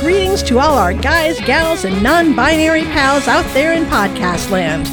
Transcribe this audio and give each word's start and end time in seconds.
greetings 0.00 0.42
to 0.42 0.58
all 0.58 0.78
our 0.78 0.94
guys, 0.94 1.38
gals, 1.40 1.84
and 1.84 2.02
non 2.02 2.34
binary 2.34 2.84
pals 2.84 3.28
out 3.28 3.44
there 3.52 3.74
in 3.74 3.84
podcast 3.84 4.50
land. 4.50 4.88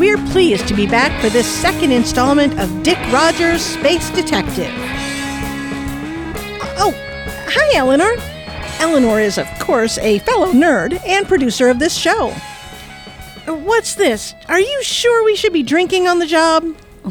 We're 0.00 0.16
pleased 0.32 0.66
to 0.68 0.74
be 0.74 0.86
back 0.86 1.20
for 1.20 1.28
this 1.28 1.46
second 1.46 1.92
installment 1.92 2.58
of 2.58 2.82
Dick 2.82 2.96
Rogers 3.12 3.60
Space 3.60 4.08
Detective. 4.10 4.72
Oh, 6.78 6.94
hi, 7.48 7.76
Eleanor. 7.76 8.16
Eleanor 8.80 9.20
is, 9.20 9.36
of 9.36 9.46
course, 9.58 9.98
a 9.98 10.20
fellow 10.20 10.52
nerd 10.52 11.06
and 11.06 11.28
producer 11.28 11.68
of 11.68 11.78
this 11.78 11.94
show. 11.94 12.30
What's 13.46 13.94
this? 13.94 14.34
Are 14.48 14.60
you 14.60 14.82
sure 14.82 15.22
we 15.22 15.36
should 15.36 15.52
be 15.52 15.64
drinking 15.64 16.08
on 16.08 16.18
the 16.18 16.26
job? 16.26 16.64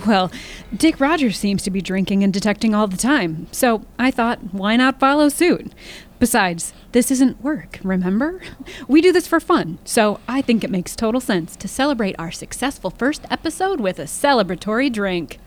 Well, 0.08 0.32
Dick 0.76 1.00
Rogers 1.00 1.38
seems 1.38 1.62
to 1.64 1.72
be 1.72 1.82
drinking 1.82 2.24
and 2.24 2.34
detecting 2.34 2.74
all 2.74 2.88
the 2.88 2.98
time, 2.98 3.48
so 3.52 3.84
I 4.00 4.12
thought, 4.12 4.54
why 4.54 4.76
not 4.76 5.00
follow 5.00 5.30
suit? 5.30 5.72
Besides, 6.20 6.74
this 6.92 7.12
isn't 7.12 7.42
work, 7.42 7.80
remember? 7.84 8.42
We 8.88 9.02
do 9.02 9.12
this 9.12 9.28
for 9.28 9.40
fun, 9.40 9.78
so 9.86 10.20
I 10.28 10.42
think 10.42 10.64
it 10.64 10.70
makes 10.70 10.96
total 10.96 11.22
sense 11.22 11.56
to 11.58 11.68
celebrate 11.68 12.16
our 12.18 12.32
successful 12.32 12.90
first 12.90 13.26
episode 13.30 13.80
with 13.80 14.00
a 14.00 14.04
celebratory 14.04 14.92
drink. 14.92 15.40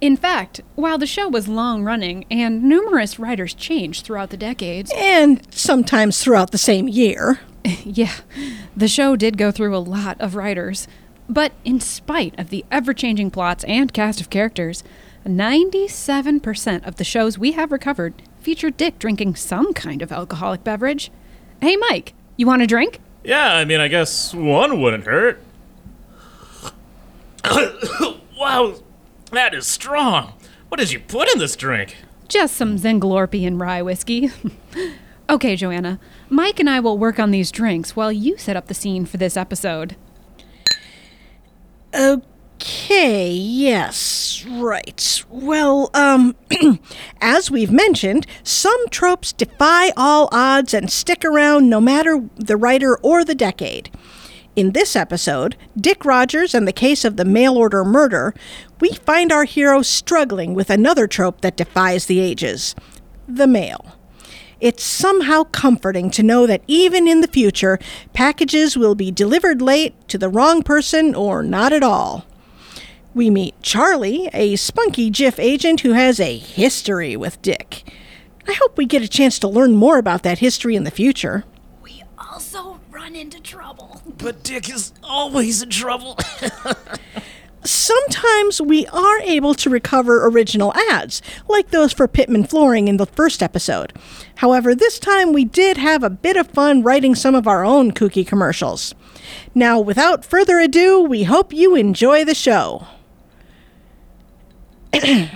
In 0.00 0.16
fact, 0.16 0.60
while 0.76 0.98
the 0.98 1.06
show 1.06 1.28
was 1.28 1.48
long 1.48 1.82
running 1.84 2.24
and 2.30 2.62
numerous 2.62 3.18
writers 3.18 3.54
changed 3.54 4.04
throughout 4.04 4.30
the 4.30 4.36
decades, 4.36 4.92
And 4.94 5.42
sometimes 5.52 6.22
throughout 6.22 6.52
the 6.52 6.58
same 6.58 6.86
year. 6.86 7.40
yeah, 7.84 8.14
the 8.76 8.88
show 8.88 9.16
did 9.16 9.36
go 9.36 9.50
through 9.50 9.74
a 9.76 9.78
lot 9.78 10.20
of 10.20 10.36
writers. 10.36 10.86
But 11.28 11.52
in 11.64 11.80
spite 11.80 12.38
of 12.38 12.50
the 12.50 12.64
ever 12.70 12.94
changing 12.94 13.30
plots 13.30 13.64
and 13.64 13.92
cast 13.92 14.20
of 14.20 14.30
characters, 14.30 14.82
97% 15.26 16.86
of 16.86 16.96
the 16.96 17.04
shows 17.04 17.38
we 17.38 17.52
have 17.52 17.70
recovered 17.70 18.14
feature 18.40 18.70
Dick 18.70 18.98
drinking 18.98 19.36
some 19.36 19.74
kind 19.74 20.00
of 20.00 20.10
alcoholic 20.10 20.64
beverage. 20.64 21.10
Hey, 21.60 21.76
Mike, 21.76 22.14
you 22.36 22.46
want 22.46 22.62
a 22.62 22.66
drink? 22.66 23.00
Yeah, 23.22 23.54
I 23.54 23.66
mean, 23.66 23.78
I 23.80 23.88
guess 23.88 24.32
one 24.32 24.80
wouldn't 24.80 25.04
hurt. 25.04 25.42
wow, 28.38 28.76
that 29.32 29.52
is 29.52 29.66
strong. 29.66 30.32
What 30.68 30.78
did 30.78 30.92
you 30.92 31.00
put 31.00 31.30
in 31.30 31.38
this 31.38 31.56
drink? 31.56 31.96
Just 32.28 32.56
some 32.56 32.78
Zengalorpian 32.78 33.60
rye 33.60 33.82
whiskey. 33.82 34.30
okay, 35.30 35.56
Joanna, 35.56 35.98
Mike 36.30 36.60
and 36.60 36.70
I 36.70 36.80
will 36.80 36.96
work 36.96 37.18
on 37.18 37.30
these 37.30 37.50
drinks 37.50 37.96
while 37.96 38.12
you 38.12 38.38
set 38.38 38.56
up 38.56 38.68
the 38.68 38.74
scene 38.74 39.04
for 39.04 39.18
this 39.18 39.36
episode. 39.36 39.96
Okay, 41.98 43.32
yes, 43.32 44.44
right. 44.48 45.24
Well, 45.28 45.90
um, 45.94 46.36
as 47.20 47.50
we've 47.50 47.72
mentioned, 47.72 48.24
some 48.44 48.88
tropes 48.90 49.32
defy 49.32 49.90
all 49.96 50.28
odds 50.30 50.72
and 50.72 50.92
stick 50.92 51.24
around 51.24 51.68
no 51.68 51.80
matter 51.80 52.28
the 52.36 52.56
writer 52.56 52.96
or 52.98 53.24
the 53.24 53.34
decade. 53.34 53.90
In 54.54 54.72
this 54.72 54.94
episode, 54.94 55.56
Dick 55.76 56.04
Rogers 56.04 56.54
and 56.54 56.68
the 56.68 56.72
case 56.72 57.04
of 57.04 57.16
the 57.16 57.24
mail 57.24 57.56
order 57.56 57.84
murder, 57.84 58.32
we 58.78 58.90
find 58.90 59.32
our 59.32 59.44
hero 59.44 59.82
struggling 59.82 60.54
with 60.54 60.70
another 60.70 61.08
trope 61.08 61.40
that 61.40 61.56
defies 61.56 62.06
the 62.06 62.20
ages 62.20 62.76
the 63.26 63.48
mail. 63.48 63.97
It's 64.60 64.82
somehow 64.82 65.44
comforting 65.44 66.10
to 66.10 66.22
know 66.22 66.46
that 66.46 66.62
even 66.66 67.06
in 67.06 67.20
the 67.20 67.28
future, 67.28 67.78
packages 68.12 68.76
will 68.76 68.96
be 68.96 69.10
delivered 69.12 69.62
late 69.62 69.94
to 70.08 70.18
the 70.18 70.28
wrong 70.28 70.62
person 70.62 71.14
or 71.14 71.42
not 71.42 71.72
at 71.72 71.84
all. 71.84 72.26
We 73.14 73.30
meet 73.30 73.60
Charlie, 73.62 74.28
a 74.32 74.56
spunky 74.56 75.10
Jiff 75.10 75.38
agent 75.38 75.80
who 75.80 75.92
has 75.92 76.18
a 76.18 76.36
history 76.36 77.16
with 77.16 77.40
Dick. 77.40 77.84
I 78.48 78.52
hope 78.54 78.76
we 78.76 78.86
get 78.86 79.02
a 79.02 79.08
chance 79.08 79.38
to 79.40 79.48
learn 79.48 79.76
more 79.76 79.98
about 79.98 80.22
that 80.24 80.38
history 80.38 80.74
in 80.74 80.84
the 80.84 80.90
future. 80.90 81.44
We 81.82 82.02
also 82.18 82.80
run 82.90 83.14
into 83.14 83.40
trouble. 83.40 84.02
But 84.18 84.42
Dick 84.42 84.68
is 84.68 84.92
always 85.04 85.62
in 85.62 85.70
trouble. 85.70 86.18
Sometimes 87.68 88.62
we 88.62 88.86
are 88.86 89.18
able 89.18 89.52
to 89.56 89.68
recover 89.68 90.26
original 90.26 90.72
ads, 90.90 91.20
like 91.48 91.68
those 91.70 91.92
for 91.92 92.08
Pittman 92.08 92.44
Flooring 92.44 92.88
in 92.88 92.96
the 92.96 93.04
first 93.04 93.42
episode. 93.42 93.92
However, 94.36 94.74
this 94.74 94.98
time 94.98 95.34
we 95.34 95.44
did 95.44 95.76
have 95.76 96.02
a 96.02 96.08
bit 96.08 96.38
of 96.38 96.46
fun 96.48 96.82
writing 96.82 97.14
some 97.14 97.34
of 97.34 97.46
our 97.46 97.66
own 97.66 97.92
kooky 97.92 98.26
commercials. 98.26 98.94
Now, 99.54 99.78
without 99.78 100.24
further 100.24 100.58
ado, 100.58 101.02
we 101.02 101.24
hope 101.24 101.52
you 101.52 101.74
enjoy 101.74 102.24
the 102.24 102.34
show. 102.34 102.86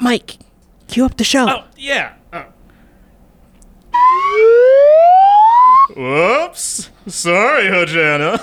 Mike, 0.00 0.38
cue 0.86 1.04
up 1.04 1.16
the 1.16 1.24
show. 1.24 1.48
oh, 1.48 1.64
yeah. 1.76 2.12
Oh. 2.32 2.44
Whoops. 5.90 6.90
Sorry, 7.08 7.64
Hojana. 7.64 8.40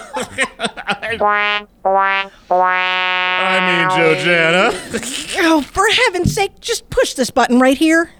I 2.61 3.59
mean, 3.65 3.89
Jojana. 3.97 5.37
Oh, 5.41 5.61
for 5.61 5.87
heaven's 5.87 6.33
sake, 6.33 6.59
just 6.59 6.89
push 6.89 7.13
this 7.13 7.31
button 7.31 7.59
right 7.59 7.77
here. 7.77 8.11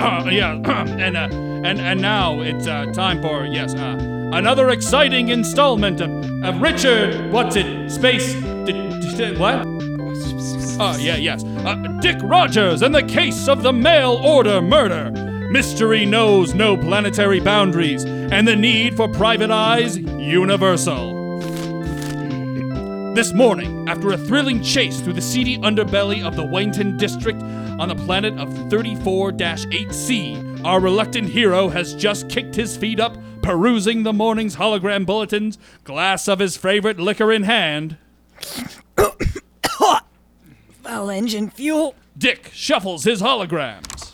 Uh, 0.00 0.28
yeah, 0.30 0.52
and 0.98 1.16
uh, 1.16 1.28
and 1.30 1.78
and 1.78 2.00
now 2.00 2.40
it's 2.40 2.66
uh, 2.66 2.86
time 2.86 3.20
for 3.20 3.44
yes, 3.44 3.74
uh, 3.74 3.96
another 4.32 4.70
exciting 4.70 5.28
installment 5.28 6.00
of, 6.00 6.10
of 6.42 6.60
Richard. 6.62 7.30
What's 7.30 7.56
it? 7.56 7.90
Space? 7.90 8.32
D- 8.64 8.72
d- 8.72 9.16
d- 9.16 9.36
what? 9.36 9.69
Oh 10.82 10.96
yeah, 10.96 11.16
yes. 11.16 11.44
Uh, 11.44 11.74
Dick 12.00 12.16
Rogers 12.22 12.80
and 12.80 12.94
the 12.94 13.02
case 13.02 13.48
of 13.48 13.62
the 13.62 13.70
mail 13.70 14.12
order 14.12 14.62
murder. 14.62 15.10
Mystery 15.50 16.06
knows 16.06 16.54
no 16.54 16.74
planetary 16.74 17.38
boundaries, 17.38 18.06
and 18.06 18.48
the 18.48 18.56
need 18.56 18.96
for 18.96 19.06
private 19.06 19.50
eyes 19.50 19.98
universal. 19.98 21.12
This 23.14 23.34
morning, 23.34 23.86
after 23.90 24.10
a 24.12 24.16
thrilling 24.16 24.62
chase 24.62 25.02
through 25.02 25.12
the 25.12 25.20
seedy 25.20 25.58
underbelly 25.58 26.24
of 26.24 26.34
the 26.34 26.44
Wayneton 26.44 26.96
district 26.96 27.42
on 27.42 27.90
the 27.90 27.94
planet 27.94 28.38
of 28.38 28.50
34 28.70 29.32
8C, 29.32 30.64
our 30.64 30.80
reluctant 30.80 31.28
hero 31.28 31.68
has 31.68 31.94
just 31.94 32.30
kicked 32.30 32.54
his 32.54 32.74
feet 32.74 33.00
up, 33.00 33.18
perusing 33.42 34.02
the 34.02 34.14
morning's 34.14 34.56
hologram 34.56 35.04
bulletins, 35.04 35.58
glass 35.84 36.26
of 36.26 36.38
his 36.38 36.56
favorite 36.56 36.98
liquor 36.98 37.30
in 37.30 37.42
hand. 37.42 37.98
Foul 40.90 41.10
engine 41.10 41.48
fuel. 41.50 41.94
Dick 42.18 42.50
shuffles 42.52 43.04
his 43.04 43.22
holograms. 43.22 44.12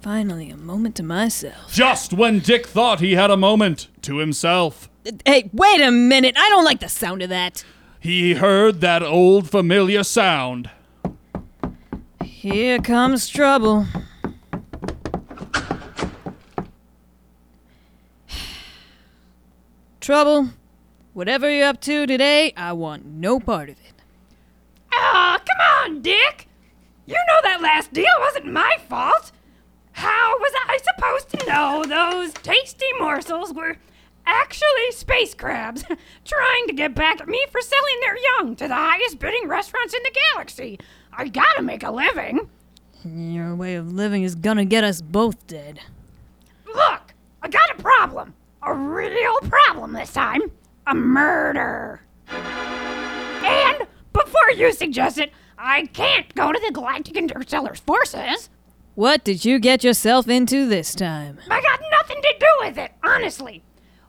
Finally, 0.00 0.48
a 0.48 0.56
moment 0.56 0.94
to 0.96 1.02
myself. 1.02 1.70
Just 1.74 2.14
when 2.14 2.38
Dick 2.38 2.66
thought 2.66 3.00
he 3.00 3.16
had 3.16 3.30
a 3.30 3.36
moment 3.36 3.88
to 4.00 4.16
himself, 4.16 4.88
Hey, 5.26 5.50
wait 5.52 5.82
a 5.82 5.90
minute. 5.90 6.36
I 6.38 6.48
don't 6.48 6.64
like 6.64 6.80
the 6.80 6.88
sound 6.88 7.20
of 7.20 7.28
that. 7.28 7.66
he 8.00 8.32
heard 8.32 8.80
that 8.80 9.02
old 9.02 9.50
familiar 9.50 10.04
sound. 10.04 10.70
Here 12.24 12.78
comes 12.78 13.28
trouble. 13.28 13.84
trouble, 20.00 20.48
whatever 21.12 21.50
you're 21.50 21.68
up 21.68 21.82
to 21.82 22.06
today, 22.06 22.54
I 22.56 22.72
want 22.72 23.04
no 23.04 23.38
part 23.38 23.68
of 23.68 23.76
it. 23.76 23.92
Ah, 24.98 25.40
come 25.46 25.92
on, 25.94 26.02
Dick! 26.02 26.48
You 27.06 27.14
know 27.14 27.40
that 27.56 27.62
last 27.62 27.92
deal 27.92 28.06
wasn't 28.20 28.52
my 28.52 28.76
fault! 28.88 29.32
How 29.92 30.38
was 30.38 30.52
I 30.68 30.78
supposed 30.94 31.28
to 31.30 31.46
know 31.46 31.84
those 31.86 32.32
tasty 32.34 32.86
morsels 32.98 33.54
were 33.54 33.76
actually 34.26 34.90
space 34.90 35.34
crabs 35.34 35.82
trying 36.24 36.66
to 36.66 36.74
get 36.74 36.94
back 36.94 37.20
at 37.20 37.28
me 37.28 37.42
for 37.50 37.60
selling 37.60 38.00
their 38.00 38.18
young 38.18 38.56
to 38.56 38.68
the 38.68 38.74
highest 38.74 39.18
bidding 39.18 39.48
restaurants 39.48 39.94
in 39.94 40.02
the 40.02 40.14
galaxy? 40.34 40.78
I 41.12 41.28
gotta 41.28 41.62
make 41.62 41.82
a 41.82 41.90
living. 41.90 42.50
Your 43.04 43.54
way 43.54 43.76
of 43.76 43.90
living 43.92 44.22
is 44.22 44.34
gonna 44.34 44.66
get 44.66 44.84
us 44.84 45.00
both 45.00 45.46
dead. 45.46 45.80
Look, 46.66 47.14
I 47.42 47.48
got 47.48 47.78
a 47.78 47.82
problem. 47.82 48.34
A 48.64 48.74
real 48.74 49.38
problem 49.42 49.92
this 49.94 50.12
time. 50.12 50.42
A 50.86 50.94
murder. 50.94 52.02
And 52.28 53.86
before 54.12 54.50
you 54.54 54.72
suggest 54.72 55.18
it, 55.18 55.32
I 55.58 55.86
can't 55.86 56.34
go 56.34 56.52
to 56.52 56.60
the 56.64 56.72
Galactic 56.72 57.16
Interstellar's 57.16 57.80
forces. 57.80 58.50
What 58.94 59.24
did 59.24 59.44
you 59.44 59.58
get 59.58 59.84
yourself 59.84 60.28
into 60.28 60.66
this 60.66 60.94
time? 60.94 61.38
I 61.50 61.60
got 61.60 61.80
nothing 61.90 62.20
to 62.22 62.34
do 62.38 62.46
with 62.60 62.78
it, 62.78 62.92
honestly. 63.02 63.62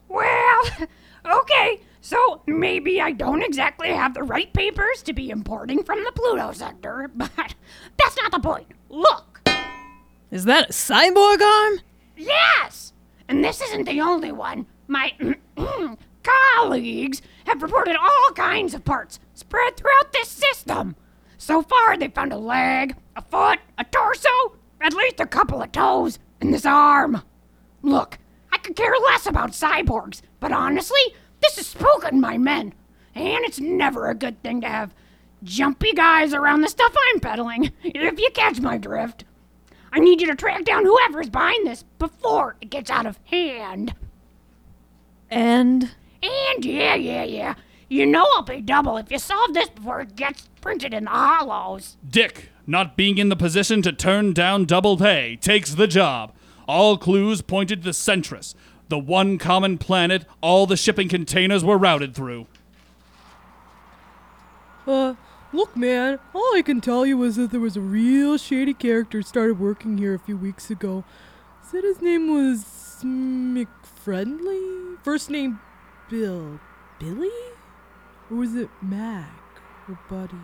Well, 0.08 0.64
okay, 1.26 1.82
so 2.02 2.42
maybe 2.48 3.02
I 3.02 3.12
don't 3.12 3.42
exactly 3.44 3.90
have 3.90 4.14
the 4.14 4.24
right 4.24 4.52
papers 4.54 5.02
to 5.04 5.14
be 5.14 5.30
importing 5.30 5.84
from 5.84 6.04
the 6.04 6.12
Pluto 6.14 6.52
sector, 6.54 7.10
but 7.16 7.56
that's 7.98 8.18
not 8.18 8.32
the 8.32 8.40
point. 8.40 8.68
Look, 8.90 9.42
Is 10.32 10.46
that 10.46 10.70
a 10.70 10.74
cyborg 10.74 11.42
arm? 11.42 11.80
yes! 12.16 12.94
And 13.28 13.44
this 13.44 13.62
isn't 13.62 13.86
the 13.86 14.00
only 14.00 14.32
one. 14.32 14.66
My 14.88 15.14
colleagues 16.24 17.22
have 17.46 17.62
reported 17.62 17.98
all 17.98 18.32
kinds 18.36 18.74
of 18.74 18.86
parts 18.86 19.20
spread 19.34 19.76
throughout 19.76 20.14
this 20.14 20.30
system. 20.30 20.96
So 21.48 21.62
far, 21.62 21.96
they 21.96 22.10
found 22.10 22.34
a 22.34 22.38
leg, 22.38 22.94
a 23.16 23.22
foot, 23.22 23.60
a 23.78 23.86
torso, 23.86 24.58
at 24.82 24.94
least 24.94 25.22
a 25.22 25.26
couple 25.26 25.62
of 25.62 25.72
toes, 25.72 26.20
and 26.42 26.54
this 26.54 26.66
arm. 26.66 27.22
Look, 27.82 28.18
I 28.52 28.58
could 28.58 28.76
care 28.76 28.94
less 29.06 29.26
about 29.26 29.52
cyborgs, 29.52 30.22
but 30.42 30.52
honestly, 30.52 31.00
this 31.42 31.58
is 31.58 31.74
spooking 31.74 32.20
my 32.20 32.38
men. 32.38 32.74
And 33.16 33.46
it's 33.46 33.62
never 33.62 34.08
a 34.08 34.14
good 34.14 34.44
thing 34.44 34.60
to 34.60 34.68
have 34.68 34.94
jumpy 35.42 35.94
guys 35.94 36.34
around 36.34 36.64
the 36.64 36.68
stuff 36.68 36.94
I'm 37.14 37.22
peddling, 37.22 37.72
if 37.82 38.20
you 38.20 38.30
catch 38.32 38.60
my 38.60 38.78
drift. 38.78 39.24
I 39.94 40.00
need 40.00 40.20
you 40.20 40.28
to 40.28 40.36
track 40.36 40.66
down 40.66 40.84
whoever's 40.84 41.30
behind 41.30 41.66
this 41.66 41.84
before 41.98 42.58
it 42.60 42.70
gets 42.70 42.90
out 42.90 43.06
of 43.06 43.22
hand. 43.24 43.96
And 45.30 45.92
And 46.22 46.66
yeah, 46.66 46.96
yeah, 46.96 47.24
yeah. 47.24 47.56
You 47.89 48.06
know 48.06 48.25
I'll 48.36 48.44
pay 48.44 48.62
double 48.62 48.98
if 48.98 49.10
you 49.12 49.18
solve 49.18 49.54
this 49.54 49.69
before 49.69 50.01
it 50.01 50.16
gets 50.16 50.50
printed 50.60 50.94
in 50.94 51.06
the 51.06 51.10
holos. 51.10 51.95
Dick, 52.07 52.50
not 52.66 52.98
being 52.98 53.18
in 53.18 53.30
the 53.30 53.36
position 53.36 53.81
to 53.84 53.94
turn 53.94 54.34
down 54.34 54.66
double 54.66 54.98
pay, 54.98 55.38
takes 55.38 55.75
the 55.75 55.88
job. 55.88 56.34
All 56.68 56.98
clues 56.98 57.42
pointed 57.42 57.81
to 57.81 57.86
the 57.86 57.92
Centris, 57.92 58.56
the 58.89 59.00
one 59.00 59.38
common 59.38 59.78
planet 59.78 60.25
all 60.42 60.66
the 60.66 60.75
shipping 60.75 61.07
containers 61.07 61.63
were 61.63 61.78
routed 61.78 62.13
through. 62.13 62.48
Uh, 64.86 65.16
look, 65.54 65.78
man, 65.78 66.19
all 66.34 66.56
I 66.56 66.62
can 66.62 66.81
tell 66.81 67.06
you 67.06 67.24
is 67.24 67.38
that 67.38 67.51
there 67.51 67.62
was 67.62 67.78
a 67.78 67.81
real 67.81 68.38
shady 68.38 68.74
character 68.74 69.22
started 69.22 69.60
working 69.60 69.98
here 69.98 70.13
a 70.13 70.19
few 70.19 70.36
weeks 70.36 70.69
ago. 70.69 71.06
Said 71.63 71.86
his 71.86 72.01
name 72.01 72.34
was 72.34 72.66
McFriendly? 73.01 74.98
First 75.04 75.30
name 75.30 75.60
Bill. 76.10 76.60
Billy? 77.00 77.30
Or 78.29 78.38
was 78.38 78.56
it 78.56 78.69
Mac? 78.81 79.31
Or 79.88 80.00
Buddy? 80.09 80.38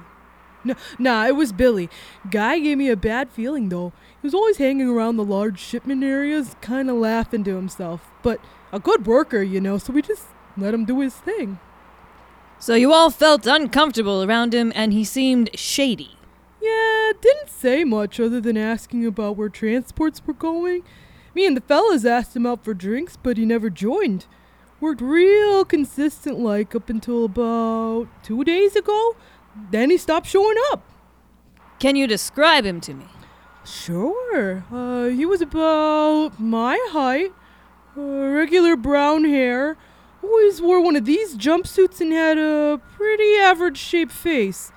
No, 0.65 0.75
nah, 0.97 1.27
it 1.27 1.35
was 1.35 1.51
Billy. 1.51 1.89
Guy 2.31 2.59
gave 2.59 2.77
me 2.77 2.89
a 2.89 2.95
bad 2.95 3.30
feeling, 3.30 3.68
though. 3.68 3.91
He 4.21 4.25
was 4.27 4.33
always 4.33 4.57
hanging 4.57 4.88
around 4.88 5.18
the 5.18 5.25
large 5.25 5.59
shipment 5.59 6.03
areas, 6.03 6.56
kind 6.62 6.89
of 6.89 6.95
laughing 6.95 7.44
to 7.44 7.56
himself. 7.56 8.09
But 8.21 8.39
a 8.71 8.80
good 8.80 9.06
worker, 9.06 9.44
you 9.44 9.59
know, 9.59 9.77
so 9.77 9.91
we 9.91 10.01
just 10.01 10.27
let 10.56 10.74
him 10.74 10.85
do 10.85 11.01
his 11.01 11.15
thing. 11.15 11.59
so 12.59 12.75
you 12.75 12.94
all 12.94 13.09
felt 13.09 13.45
uncomfortable 13.45 14.24
around 14.24 14.53
him 14.53 14.71
and 14.74 14.94
he 14.94 15.03
seemed 15.03 15.50
shady. 15.53 16.18
Yeah, 16.62 17.12
didn't 17.19 17.50
say 17.50 17.83
much 17.83 18.19
other 18.19 18.39
than 18.39 18.56
asking 18.56 19.06
about 19.06 19.35
where 19.35 19.50
transports 19.50 20.21
were 20.25 20.33
going. 20.33 20.83
Me 21.35 21.45
and 21.45 21.57
the 21.57 21.62
fellas 21.62 22.06
asked 22.06 22.35
him 22.35 22.45
out 22.45 22.63
for 22.63 22.74
drinks, 22.74 23.18
but 23.21 23.38
he 23.38 23.45
never 23.45 23.69
joined. 23.69 24.27
Worked 24.83 25.00
real 25.00 25.63
consistent 25.63 26.41
like 26.41 26.75
up 26.75 26.89
until 26.89 27.24
about 27.24 28.09
two 28.21 28.44
days 28.44 28.75
ago. 28.75 29.15
Then 29.71 29.89
he 29.89 29.97
stopped 29.97 30.27
showing 30.27 30.57
up. 30.74 30.83
Can 31.80 31.95
you 31.95 32.06
describe 32.06 32.65
him 32.65 32.81
to 32.81 32.94
me? 32.94 33.06
Sure. 33.65 34.65
Uh, 34.69 35.06
he 35.06 35.25
was 35.25 35.41
about 35.41 36.38
my 36.38 36.77
height, 36.91 37.31
uh, 37.97 38.01
regular 38.01 38.75
brown 38.75 39.24
hair, 39.24 39.77
always 40.21 40.62
wore 40.62 40.81
one 40.81 40.97
of 40.97 41.06
these 41.06 41.38
jumpsuits 41.38 42.01
and 42.01 42.12
had 42.12 42.38
a 42.38 42.81
pretty 42.97 43.38
average 43.38 43.77
shaped 43.77 44.12
face. 44.12 44.74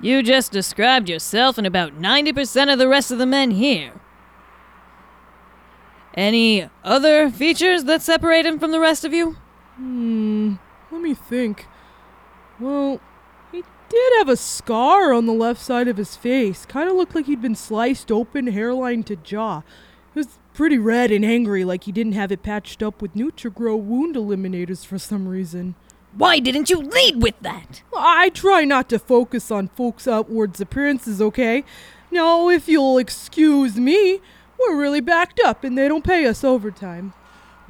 You 0.00 0.22
just 0.22 0.52
described 0.52 1.08
yourself 1.08 1.58
and 1.58 1.66
about 1.66 2.00
90% 2.00 2.72
of 2.72 2.78
the 2.78 2.86
rest 2.86 3.10
of 3.10 3.18
the 3.18 3.26
men 3.26 3.50
here. 3.50 4.01
Any 6.14 6.68
other 6.84 7.30
features 7.30 7.84
that 7.84 8.02
separate 8.02 8.44
him 8.44 8.58
from 8.58 8.70
the 8.70 8.80
rest 8.80 9.04
of 9.04 9.12
you? 9.12 9.36
Hmm, 9.76 10.54
let 10.90 11.00
me 11.00 11.14
think. 11.14 11.66
Well, 12.60 13.00
he 13.50 13.62
did 13.88 14.12
have 14.18 14.28
a 14.28 14.36
scar 14.36 15.12
on 15.12 15.26
the 15.26 15.32
left 15.32 15.60
side 15.60 15.88
of 15.88 15.96
his 15.96 16.16
face. 16.16 16.66
Kind 16.66 16.90
of 16.90 16.96
looked 16.96 17.14
like 17.14 17.26
he'd 17.26 17.42
been 17.42 17.54
sliced 17.54 18.12
open, 18.12 18.48
hairline 18.48 19.02
to 19.04 19.16
jaw. 19.16 19.62
It 20.14 20.18
was 20.18 20.38
pretty 20.52 20.78
red 20.78 21.10
and 21.10 21.24
angry, 21.24 21.64
like 21.64 21.84
he 21.84 21.92
didn't 21.92 22.12
have 22.12 22.30
it 22.30 22.42
patched 22.42 22.82
up 22.82 23.00
with 23.00 23.14
Nutrigrow 23.14 23.78
wound 23.78 24.14
eliminators 24.14 24.84
for 24.84 24.98
some 24.98 25.26
reason. 25.26 25.74
Why 26.14 26.40
didn't 26.40 26.68
you 26.68 26.78
lead 26.78 27.22
with 27.22 27.40
that? 27.40 27.82
I 27.96 28.28
try 28.28 28.64
not 28.64 28.90
to 28.90 28.98
focus 28.98 29.50
on 29.50 29.68
folks' 29.68 30.06
outwards 30.06 30.60
appearances, 30.60 31.22
okay? 31.22 31.64
Now, 32.10 32.50
if 32.50 32.68
you'll 32.68 32.98
excuse 32.98 33.76
me, 33.76 34.20
we're 34.62 34.76
really 34.80 35.00
backed 35.00 35.40
up 35.44 35.64
and 35.64 35.76
they 35.76 35.88
don't 35.88 36.04
pay 36.04 36.26
us 36.26 36.44
overtime. 36.44 37.12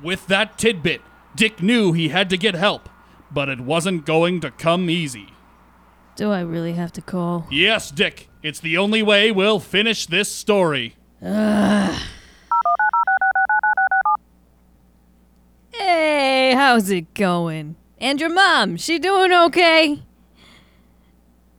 With 0.02 0.26
that 0.26 0.58
tidbit, 0.58 1.00
Dick 1.34 1.62
knew 1.62 1.92
he 1.92 2.08
had 2.08 2.28
to 2.30 2.36
get 2.36 2.54
help, 2.54 2.88
but 3.30 3.48
it 3.48 3.60
wasn't 3.60 4.04
going 4.04 4.40
to 4.40 4.50
come 4.50 4.90
easy. 4.90 5.28
Do 6.16 6.30
I 6.30 6.40
really 6.40 6.74
have 6.74 6.92
to 6.92 7.02
call? 7.02 7.46
Yes, 7.50 7.90
Dick, 7.90 8.28
it's 8.42 8.60
the 8.60 8.76
only 8.76 9.02
way 9.02 9.32
we'll 9.32 9.60
finish 9.60 10.06
this 10.06 10.30
story. 10.30 10.96
Hey, 11.20 11.98
how's 16.54 16.90
it 16.90 17.14
going? 17.14 17.76
And 17.98 18.20
your 18.20 18.30
mom, 18.30 18.76
she 18.76 18.98
doing 18.98 19.32
okay? 19.32 20.02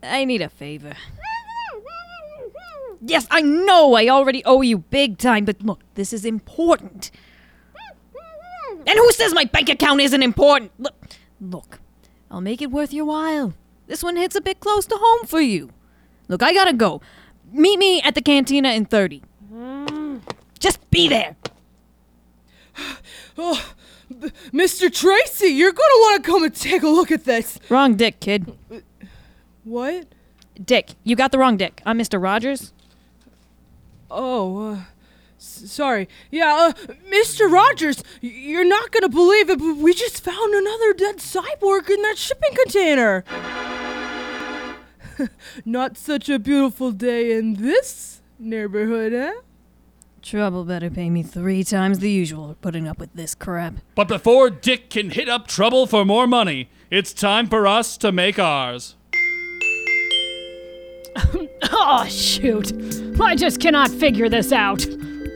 I 0.04 0.26
need 0.26 0.42
a 0.42 0.50
favor. 0.50 0.94
Yes, 3.06 3.28
I 3.30 3.42
know 3.42 3.96
I 3.96 4.08
already 4.08 4.44
owe 4.46 4.62
you 4.62 4.78
big 4.80 5.18
time, 5.18 5.44
but 5.46 5.62
look, 5.62 5.82
this 5.96 6.14
is 6.14 6.24
important. 6.24 7.12
And 8.86 8.98
who 8.98 9.12
says 9.12 9.34
my 9.34 9.46
bank 9.46 9.70
account 9.70 10.02
isn't 10.02 10.24
important? 10.24 10.72
Look, 10.78 10.96
look, 11.42 11.80
I'll 12.32 12.42
make 12.42 12.62
it 12.62 12.72
worth 12.72 12.94
your 12.94 13.06
while. 13.06 13.54
This 13.88 14.04
one 14.04 14.16
hits 14.16 14.36
a 14.36 14.42
bit 14.42 14.60
close 14.62 14.86
to 14.86 14.96
home 14.98 15.26
for 15.28 15.42
you. 15.42 15.72
Look, 16.30 16.42
I 16.42 16.54
gotta 16.54 16.74
go. 16.74 17.02
Meet 17.52 17.78
me 17.78 18.02
at 18.02 18.16
the 18.16 18.22
cantina 18.22 18.70
in 18.72 18.86
30. 18.86 19.22
Just 20.60 20.90
be 20.90 21.08
there. 21.08 21.36
Oh, 23.36 23.74
B- 24.10 24.30
Mr. 24.52 24.94
Tracy, 24.94 25.48
you're 25.48 25.72
gonna 25.72 26.00
want 26.02 26.24
to 26.24 26.32
come 26.32 26.44
and 26.44 26.54
take 26.56 26.84
a 26.84 26.88
look 26.88 27.12
at 27.12 27.26
this. 27.26 27.60
Wrong 27.68 27.96
dick, 27.96 28.20
kid. 28.20 28.56
What? 29.64 30.06
Dick, 30.64 30.92
you 31.04 31.16
got 31.16 31.32
the 31.32 31.40
wrong 31.40 31.58
dick. 31.58 31.82
I'm 31.84 31.98
Mr. 31.98 32.22
Rogers. 32.22 32.72
Oh, 34.16 34.58
uh, 34.74 34.78
s- 35.40 35.64
sorry. 35.72 36.08
Yeah, 36.30 36.54
uh, 36.54 36.74
Mr. 37.12 37.52
Rogers, 37.52 38.04
you're 38.22 38.64
not 38.64 38.92
gonna 38.92 39.10
believe 39.10 39.50
it, 39.50 39.58
but 39.60 39.78
we 39.78 39.94
just 39.94 40.24
found 40.24 40.54
another 40.54 40.94
dead 40.94 41.18
cyborg 41.18 41.90
in 41.90 42.02
that 42.04 42.18
shipping 42.18 42.54
container. 42.56 43.24
not 45.66 45.98
such 45.98 46.30
a 46.30 46.38
beautiful 46.40 46.92
day 46.92 47.32
in 47.38 47.56
this 47.56 48.22
neighborhood, 48.38 49.14
eh? 49.14 49.34
Trouble 50.22 50.64
better 50.64 50.90
pay 50.90 51.10
me 51.10 51.22
three 51.24 51.64
times 51.64 52.00
the 52.00 52.10
usual 52.10 52.50
for 52.50 52.56
putting 52.56 52.88
up 52.88 52.98
with 52.98 53.14
this 53.14 53.36
crap. 53.36 53.74
But 53.96 54.08
before 54.08 54.50
Dick 54.50 54.90
can 54.90 55.10
hit 55.10 55.28
up 55.28 55.48
trouble 55.48 55.86
for 55.86 56.06
more 56.06 56.28
money, 56.28 56.70
it's 56.90 57.14
time 57.14 57.48
for 57.48 57.68
us 57.68 57.98
to 57.98 58.12
make 58.12 58.40
ours. 58.40 58.96
Oh, 61.76 62.06
shoot. 62.08 62.72
I 63.20 63.36
just 63.36 63.60
cannot 63.60 63.90
figure 63.90 64.30
this 64.30 64.52
out. 64.54 64.86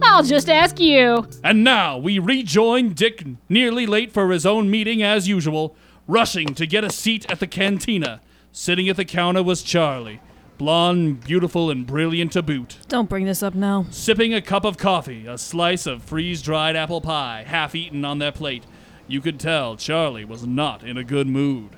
I'll 0.00 0.22
just 0.22 0.48
ask 0.48 0.78
you. 0.78 1.26
And 1.42 1.64
now 1.64 1.98
we 1.98 2.20
rejoin 2.20 2.92
Dick, 2.92 3.24
nearly 3.48 3.84
late 3.84 4.12
for 4.12 4.30
his 4.30 4.46
own 4.46 4.70
meeting 4.70 5.02
as 5.02 5.26
usual, 5.26 5.74
rushing 6.06 6.54
to 6.54 6.64
get 6.64 6.84
a 6.84 6.90
seat 6.90 7.28
at 7.28 7.40
the 7.40 7.48
cantina. 7.48 8.20
Sitting 8.52 8.88
at 8.88 8.96
the 8.96 9.04
counter 9.04 9.42
was 9.42 9.64
Charlie, 9.64 10.20
blonde, 10.56 11.24
beautiful, 11.24 11.68
and 11.68 11.84
brilliant 11.84 12.30
to 12.34 12.42
boot. 12.42 12.78
Don't 12.86 13.08
bring 13.08 13.24
this 13.24 13.42
up 13.42 13.56
now. 13.56 13.86
Sipping 13.90 14.32
a 14.32 14.40
cup 14.40 14.64
of 14.64 14.78
coffee, 14.78 15.26
a 15.26 15.36
slice 15.36 15.84
of 15.84 16.04
freeze 16.04 16.42
dried 16.42 16.76
apple 16.76 17.00
pie, 17.00 17.42
half 17.44 17.74
eaten 17.74 18.04
on 18.04 18.20
their 18.20 18.30
plate. 18.30 18.62
You 19.08 19.20
could 19.20 19.38
tell 19.38 19.76
Charlie 19.76 20.24
was 20.24 20.46
not 20.46 20.82
in 20.82 20.96
a 20.96 21.04
good 21.04 21.28
mood. 21.28 21.70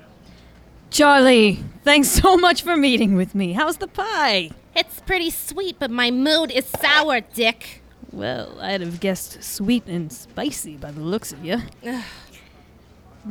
Charlie, 0.89 1.63
thanks 1.83 2.09
so 2.09 2.35
much 2.35 2.63
for 2.63 2.75
meeting 2.75 3.15
with 3.15 3.35
me. 3.35 3.53
How's 3.53 3.77
the 3.77 3.87
pie? 3.87 4.49
It's 4.75 4.99
pretty 5.01 5.29
sweet, 5.29 5.77
but 5.77 5.91
my 5.91 6.09
mood 6.09 6.49
is 6.49 6.65
sour, 6.65 7.21
Dick. 7.21 7.83
Well, 8.11 8.59
I'd 8.59 8.81
have 8.81 8.99
guessed 8.99 9.43
sweet 9.43 9.85
and 9.85 10.11
spicy 10.11 10.77
by 10.77 10.91
the 10.91 11.01
looks 11.01 11.31
of 11.31 11.45
you. 11.45 11.61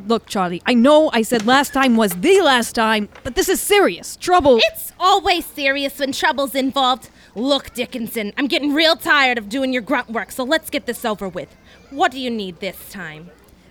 Look, 0.07 0.27
Charlie, 0.27 0.63
I 0.67 0.75
know 0.75 1.11
I 1.13 1.23
said 1.23 1.47
last 1.47 1.73
time 1.73 1.97
was 1.97 2.13
the 2.13 2.41
last 2.43 2.75
time, 2.75 3.09
but 3.25 3.35
this 3.35 3.49
is 3.49 3.61
serious. 3.61 4.17
Trouble. 4.17 4.59
It's 4.63 4.93
always 5.01 5.45
serious 5.45 5.99
when 5.99 6.13
trouble's 6.13 6.55
involved. 6.55 7.11
Look, 7.35 7.75
Dickinson, 7.75 8.33
I'm 8.37 8.47
getting 8.47 8.73
real 8.75 8.95
tired 8.95 9.39
of 9.39 9.49
doing 9.49 9.73
your 9.73 9.83
grunt 9.83 10.11
work, 10.11 10.31
so 10.31 10.45
let's 10.45 10.71
get 10.71 10.87
this 10.87 11.05
over 11.05 11.29
with. 11.29 11.57
What 11.91 12.13
do 12.13 12.21
you 12.21 12.31
need 12.31 12.61
this 12.61 12.89
time? 12.91 13.31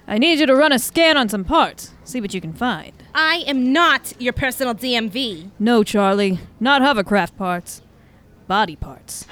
I 0.10 0.18
need 0.18 0.40
you 0.40 0.46
to 0.46 0.56
run 0.56 0.72
a 0.72 0.80
scan 0.80 1.18
on 1.18 1.28
some 1.28 1.44
parts. 1.44 1.92
See 2.06 2.22
what 2.22 2.34
you 2.34 2.40
can 2.40 2.54
find. 2.54 2.94
I 3.14 3.44
am 3.46 3.74
not 3.74 4.14
your 4.20 4.32
personal 4.32 4.74
DMV. 4.74 5.52
No, 5.60 5.84
Charlie, 5.84 6.40
not 6.62 6.82
hovercraft 6.82 7.36
parts. 7.38 7.82
Body 8.48 8.78
parts. 8.78 9.26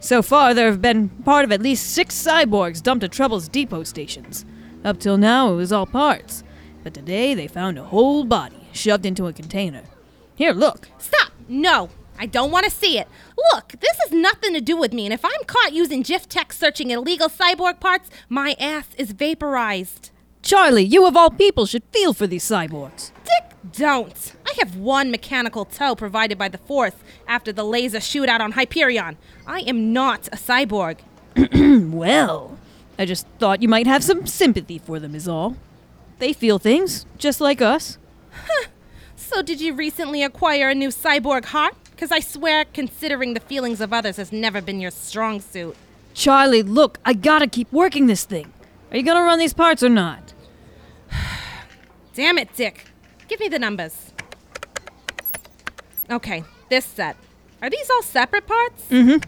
So 0.00 0.22
far, 0.22 0.54
there 0.54 0.70
have 0.70 0.80
been 0.80 1.10
part 1.10 1.44
of 1.44 1.52
at 1.52 1.60
least 1.60 1.90
six 1.90 2.14
cyborgs 2.20 2.82
dumped 2.82 3.04
at 3.04 3.12
Trouble's 3.12 3.46
depot 3.46 3.82
stations. 3.84 4.46
Up 4.84 4.98
till 4.98 5.18
now, 5.18 5.52
it 5.52 5.56
was 5.56 5.70
all 5.70 5.86
parts. 5.86 6.42
But 6.82 6.94
today, 6.94 7.34
they 7.34 7.48
found 7.48 7.78
a 7.78 7.84
whole 7.84 8.24
body 8.24 8.68
shoved 8.72 9.04
into 9.04 9.26
a 9.26 9.34
container. 9.34 9.82
Here, 10.34 10.52
look. 10.52 10.88
Stop! 10.98 11.30
No, 11.46 11.90
I 12.22 12.26
don't 12.26 12.52
want 12.52 12.64
to 12.64 12.70
see 12.70 13.00
it. 13.00 13.08
Look, 13.52 13.70
this 13.80 13.98
has 14.02 14.12
nothing 14.12 14.54
to 14.54 14.60
do 14.60 14.76
with 14.76 14.92
me, 14.92 15.06
and 15.06 15.12
if 15.12 15.24
I'm 15.24 15.44
caught 15.48 15.72
using 15.72 16.02
GIF 16.02 16.28
tech 16.28 16.52
searching 16.52 16.92
illegal 16.92 17.28
cyborg 17.28 17.80
parts, 17.80 18.10
my 18.28 18.54
ass 18.60 18.86
is 18.96 19.10
vaporized. 19.10 20.12
Charlie, 20.40 20.84
you 20.84 21.04
of 21.04 21.16
all 21.16 21.30
people 21.30 21.66
should 21.66 21.82
feel 21.92 22.12
for 22.14 22.28
these 22.28 22.44
cyborgs. 22.44 23.10
Dick, 23.24 23.56
don't. 23.72 24.34
I 24.46 24.54
have 24.60 24.76
one 24.76 25.10
mechanical 25.10 25.64
toe 25.64 25.96
provided 25.96 26.38
by 26.38 26.48
the 26.48 26.58
Force 26.58 26.94
after 27.26 27.52
the 27.52 27.64
laser 27.64 27.98
shootout 27.98 28.38
on 28.38 28.52
Hyperion. 28.52 29.16
I 29.44 29.62
am 29.62 29.92
not 29.92 30.28
a 30.28 30.36
cyborg. 30.36 30.98
Well, 31.92 32.56
I 33.00 33.04
just 33.04 33.26
thought 33.40 33.62
you 33.62 33.68
might 33.68 33.88
have 33.88 34.04
some 34.04 34.28
sympathy 34.28 34.78
for 34.78 35.00
them, 35.00 35.16
is 35.16 35.26
all. 35.26 35.56
They 36.20 36.32
feel 36.32 36.60
things, 36.60 37.04
just 37.18 37.40
like 37.40 37.60
us. 37.60 37.98
Huh. 38.30 38.68
So, 39.16 39.42
did 39.42 39.60
you 39.60 39.74
recently 39.74 40.22
acquire 40.22 40.68
a 40.68 40.74
new 40.74 40.90
cyborg 40.90 41.46
heart? 41.46 41.74
Because 42.02 42.10
I 42.10 42.18
swear, 42.18 42.64
considering 42.64 43.34
the 43.34 43.38
feelings 43.38 43.80
of 43.80 43.92
others 43.92 44.16
has 44.16 44.32
never 44.32 44.60
been 44.60 44.80
your 44.80 44.90
strong 44.90 45.40
suit. 45.40 45.76
Charlie, 46.14 46.64
look, 46.64 46.98
I 47.04 47.12
gotta 47.12 47.46
keep 47.46 47.72
working 47.72 48.08
this 48.08 48.24
thing. 48.24 48.52
Are 48.90 48.96
you 48.96 49.04
gonna 49.04 49.22
run 49.22 49.38
these 49.38 49.54
parts 49.54 49.84
or 49.84 49.88
not? 49.88 50.34
Damn 52.14 52.38
it, 52.38 52.56
Dick. 52.56 52.86
Give 53.28 53.38
me 53.38 53.46
the 53.46 53.60
numbers. 53.60 54.12
Okay, 56.10 56.42
this 56.70 56.84
set. 56.84 57.16
Are 57.62 57.70
these 57.70 57.88
all 57.88 58.02
separate 58.02 58.48
parts? 58.48 58.82
Mm-hmm. 58.90 59.18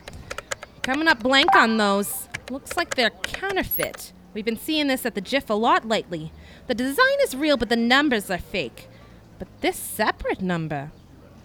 Coming 0.83 1.07
up 1.07 1.23
blank 1.23 1.55
on 1.55 1.77
those. 1.77 2.29
Looks 2.51 2.77
like 2.77 2.97
they're 2.97 3.11
counterfeit. 3.11 4.13
We've 4.35 4.45
been 4.45 4.59
seeing 4.59 4.89
this 4.89 5.07
at 5.07 5.15
the 5.15 5.21
GIF 5.21 5.49
a 5.49 5.55
lot 5.55 5.87
lately. 5.87 6.33
The 6.67 6.75
design 6.75 7.19
is 7.23 7.37
real, 7.37 7.57
but 7.57 7.69
the 7.69 7.77
numbers 7.77 8.33
are 8.33 8.39
fake. 8.39 8.89
But 9.39 9.47
this 9.61 9.77
separate 9.77 10.43
number. 10.43 10.91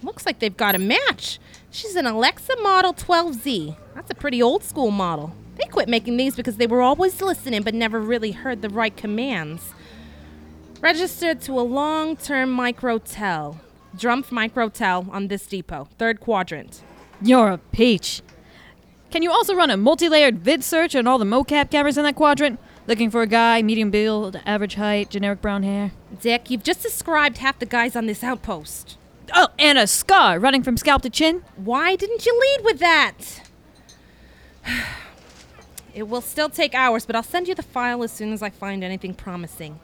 Looks 0.01 0.25
like 0.25 0.39
they've 0.39 0.55
got 0.55 0.75
a 0.75 0.79
match. 0.79 1.39
She's 1.71 1.95
an 1.95 2.05
Alexa 2.05 2.55
Model 2.61 2.93
12Z. 2.93 3.75
That's 3.95 4.11
a 4.11 4.15
pretty 4.15 4.41
old 4.41 4.63
school 4.63 4.91
model. 4.91 5.33
They 5.57 5.65
quit 5.65 5.89
making 5.89 6.17
these 6.17 6.35
because 6.35 6.57
they 6.57 6.67
were 6.67 6.81
always 6.81 7.21
listening 7.21 7.63
but 7.63 7.73
never 7.73 7.99
really 7.99 8.31
heard 8.31 8.61
the 8.61 8.69
right 8.69 8.95
commands. 8.95 9.73
Registered 10.79 11.41
to 11.41 11.59
a 11.59 11.61
long 11.61 12.15
term 12.15 12.55
microtel. 12.55 13.57
Drumpf 13.97 14.27
Microtel 14.27 15.09
on 15.09 15.27
this 15.27 15.45
depot, 15.47 15.89
third 15.97 16.21
quadrant. 16.21 16.83
You're 17.21 17.49
a 17.49 17.57
peach. 17.57 18.21
Can 19.11 19.23
you 19.23 19.31
also 19.31 19.55
run 19.55 19.71
a 19.71 19.77
multi 19.77 20.07
layered 20.07 20.39
vid 20.39 20.63
search 20.63 20.95
on 20.95 21.07
all 21.07 21.17
the 21.17 21.25
mocap 21.25 21.71
cameras 21.71 21.97
in 21.97 22.03
that 22.03 22.15
quadrant? 22.15 22.59
Looking 22.85 23.09
for 23.09 23.23
a 23.23 23.27
guy, 23.27 23.61
medium 23.63 23.89
build, 23.89 24.39
average 24.45 24.75
height, 24.75 25.09
generic 25.09 25.41
brown 25.41 25.63
hair. 25.63 25.91
Dick, 26.21 26.49
you've 26.49 26.63
just 26.63 26.83
described 26.83 27.39
half 27.39 27.57
the 27.59 27.65
guys 27.65 27.95
on 27.95 28.05
this 28.05 28.23
outpost. 28.23 28.98
Oh, 29.33 29.49
and 29.57 29.77
a 29.77 29.87
scar 29.87 30.39
running 30.39 30.63
from 30.63 30.77
scalp 30.77 31.01
to 31.03 31.09
chin? 31.09 31.43
Why 31.55 31.95
didn't 31.95 32.25
you 32.25 32.39
lead 32.39 32.65
with 32.65 32.79
that? 32.79 33.49
It 35.93 36.03
will 36.03 36.21
still 36.21 36.49
take 36.49 36.73
hours, 36.75 37.05
but 37.05 37.15
I'll 37.15 37.23
send 37.23 37.47
you 37.47 37.55
the 37.55 37.63
file 37.63 38.03
as 38.03 38.11
soon 38.11 38.31
as 38.31 38.41
I 38.41 38.49
find 38.49 38.83
anything 38.83 39.13
promising. 39.13 39.79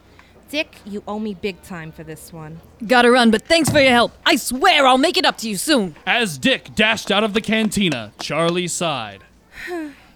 Dick, 0.50 0.78
you 0.86 1.04
owe 1.08 1.18
me 1.20 1.34
big 1.34 1.62
time 1.64 1.92
for 1.92 2.04
this 2.04 2.32
one. 2.32 2.62
Gotta 2.86 3.10
run, 3.10 3.32
but 3.32 3.42
thanks 3.42 3.70
for 3.70 3.80
your 3.80 3.92
help. 3.92 4.12
I 4.26 4.36
swear 4.36 4.86
I'll 4.86 5.00
make 5.00 5.18
it 5.18 5.26
up 5.26 5.38
to 5.40 5.50
you 5.50 5.58
soon. 5.58 5.96
As 6.06 6.38
Dick 6.38 6.76
dashed 6.76 7.12
out 7.12 7.24
of 7.24 7.34
the 7.34 7.42
cantina, 7.42 8.14
Charlie 8.20 8.68
sighed, 8.68 9.24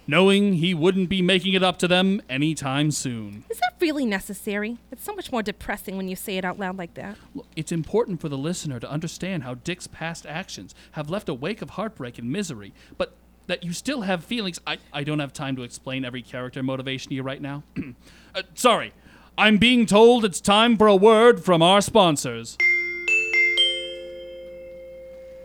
knowing 0.10 0.54
he 0.54 0.74
wouldn't 0.74 1.08
be 1.08 1.22
making 1.22 1.54
it 1.54 1.62
up 1.62 1.78
to 1.78 1.88
them 1.88 2.22
anytime 2.30 2.90
soon. 2.90 3.44
Is 3.50 3.60
that 3.60 3.74
really 3.80 4.06
necessary? 4.06 4.80
It's 4.92 5.04
so 5.04 5.14
much 5.14 5.32
more 5.32 5.44
depressing 5.44 5.98
when 5.98 6.08
you 6.08 6.16
say 6.16 6.38
it 6.38 6.44
out 6.44 6.58
loud 6.58 6.78
like 6.78 6.96
that. 6.96 7.16
Look, 7.36 7.46
It's 7.56 7.72
important 7.72 8.20
for 8.20 8.28
the 8.28 8.38
listener 8.38 8.80
to 8.80 8.90
understand 8.90 9.44
how 9.44 9.54
Dick's 9.54 9.86
past 9.88 10.26
actions 10.26 10.74
have 10.94 11.10
left 11.10 11.30
a 11.30 11.34
wake 11.34 11.62
of 11.62 11.72
heartbreak 11.72 12.18
and 12.18 12.32
misery, 12.32 12.74
but 12.98 13.14
that 13.46 13.64
you 13.64 13.72
still 13.72 14.02
have 14.02 14.24
feelings. 14.24 14.60
I, 14.66 14.78
I 14.92 15.04
don't 15.04 15.20
have 15.20 15.34
time 15.34 15.56
to 15.58 15.64
explain 15.64 16.04
every 16.04 16.24
character 16.24 16.64
motivation 16.64 17.10
to 17.10 17.16
you 17.16 17.24
right 17.24 17.42
now. 17.42 17.64
uh, 18.36 18.42
sorry. 18.56 18.94
I'm 19.38 19.58
being 19.58 19.86
told 19.86 20.26
it's 20.26 20.42
time 20.42 20.76
for 20.76 20.88
a 20.88 20.96
word 20.96 21.44
from 21.46 21.62
our 21.62 21.82
sponsors. 21.82 22.58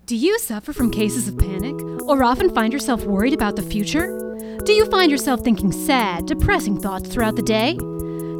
Do 0.07 0.17
you 0.17 0.39
suffer 0.39 0.73
from 0.73 0.91
cases 0.91 1.29
of 1.29 1.39
panic 1.39 1.81
or 2.03 2.25
often 2.25 2.53
find 2.55 2.73
yourself 2.73 3.05
worried 3.05 3.33
about 3.33 3.57
the 3.57 3.63
future? 3.63 4.24
Do 4.65 4.73
you 4.73 4.87
find 4.91 5.11
yourself 5.11 5.41
thinking 5.41 5.71
sad, 5.71 6.27
depressing 6.27 6.81
thoughts 6.81 7.09
throughout 7.09 7.37
the 7.37 7.43
day? 7.43 7.77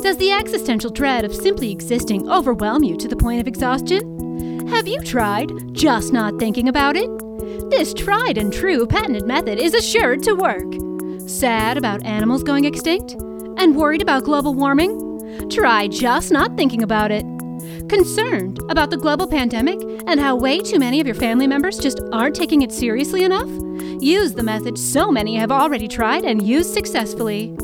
Does 0.03 0.17
the 0.17 0.33
existential 0.33 0.91
dread 0.91 1.25
of 1.25 1.35
simply 1.35 1.71
existing 1.71 2.29
overwhelm 2.29 2.83
you 2.83 2.97
to 2.97 3.09
the 3.09 3.17
point 3.17 3.41
of 3.41 3.47
exhaustion? 3.47 4.67
Have 4.69 4.89
you 4.89 5.01
tried 5.03 5.51
just 5.73 6.13
not 6.13 6.39
thinking 6.39 6.69
about 6.69 6.97
it? 6.97 7.09
This 7.71 7.95
tried 7.95 8.39
and 8.39 8.53
true 8.53 8.87
patented 8.87 9.27
method 9.27 9.59
is 9.59 9.75
assured 9.75 10.23
to 10.25 10.35
work. 10.35 10.67
Sad 11.29 11.77
about 11.77 12.05
animals 12.05 12.43
going 12.43 12.65
extinct? 12.65 13.13
And 13.57 13.77
worried 13.77 14.03
about 14.03 14.25
global 14.25 14.53
warming? 14.55 15.49
Try 15.49 15.89
just 15.89 16.33
not 16.33 16.57
thinking 16.57 16.83
about 16.83 17.13
it. 17.13 17.25
Concerned 17.89 18.61
about 18.69 18.91
the 18.91 18.97
global 18.97 19.27
pandemic 19.27 19.81
and 20.07 20.19
how 20.19 20.35
way 20.35 20.61
too 20.61 20.79
many 20.79 21.01
of 21.01 21.07
your 21.07 21.15
family 21.15 21.47
members 21.47 21.79
just 21.79 22.01
aren't 22.13 22.35
taking 22.35 22.63
it 22.63 22.73
seriously 22.73 23.23
enough? 23.23 23.49
Use 24.05 24.35
the 24.35 24.43
method 24.43 24.77
so 24.77 25.11
many 25.11 25.35
have 25.37 25.51
already 25.51 25.89
tried 25.89 26.25
and 26.25 26.47
used 26.47 26.75
successfully. 26.75 27.57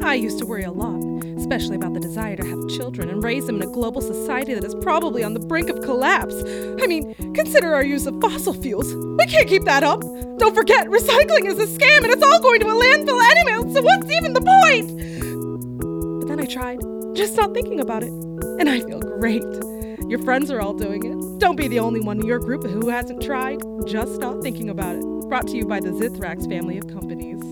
I 0.00 0.14
used 0.14 0.38
to 0.38 0.46
worry 0.46 0.62
a 0.62 0.70
lot, 0.70 1.02
especially 1.38 1.74
about 1.74 1.92
the 1.92 1.98
desire 1.98 2.36
to 2.36 2.46
have 2.46 2.68
children 2.68 3.10
and 3.10 3.20
raise 3.20 3.46
them 3.46 3.56
in 3.56 3.68
a 3.68 3.72
global 3.72 4.00
society 4.00 4.54
that 4.54 4.62
is 4.62 4.76
probably 4.76 5.24
on 5.24 5.34
the 5.34 5.40
brink 5.40 5.68
of 5.68 5.82
collapse. 5.82 6.40
I 6.80 6.86
mean, 6.86 7.12
consider 7.34 7.74
our 7.74 7.82
use 7.82 8.06
of 8.06 8.20
fossil 8.20 8.54
fuels. 8.54 8.94
We 8.94 9.26
can't 9.26 9.48
keep 9.48 9.64
that 9.64 9.82
up. 9.82 10.02
Don't 10.38 10.54
forget, 10.54 10.86
recycling 10.86 11.46
is 11.46 11.58
a 11.58 11.66
scam 11.66 12.04
and 12.04 12.12
it's 12.12 12.22
all 12.22 12.40
going 12.40 12.60
to 12.60 12.68
a 12.68 12.72
landfill 12.72 13.20
anyway, 13.20 13.74
so 13.74 13.82
what's 13.82 14.08
even 14.08 14.34
the 14.34 14.42
point? 14.42 16.20
But 16.20 16.28
then 16.28 16.38
I 16.38 16.44
tried, 16.44 16.78
just 17.16 17.36
not 17.36 17.54
thinking 17.54 17.80
about 17.80 18.04
it, 18.04 18.12
and 18.60 18.70
I 18.70 18.78
feel 18.82 19.00
great. 19.00 19.42
Your 20.08 20.20
friends 20.20 20.48
are 20.52 20.60
all 20.60 20.74
doing 20.74 21.04
it. 21.04 21.40
Don't 21.40 21.56
be 21.56 21.66
the 21.66 21.80
only 21.80 21.98
one 21.98 22.20
in 22.20 22.26
your 22.26 22.38
group 22.38 22.62
who 22.62 22.88
hasn't 22.88 23.20
tried, 23.20 23.60
just 23.84 24.20
not 24.20 24.42
thinking 24.42 24.70
about 24.70 24.94
it. 24.94 25.15
Brought 25.28 25.48
to 25.48 25.56
you 25.56 25.66
by 25.66 25.80
the 25.80 25.90
Zithrax 25.90 26.48
family 26.48 26.78
of 26.78 26.86
companies. 26.86 27.42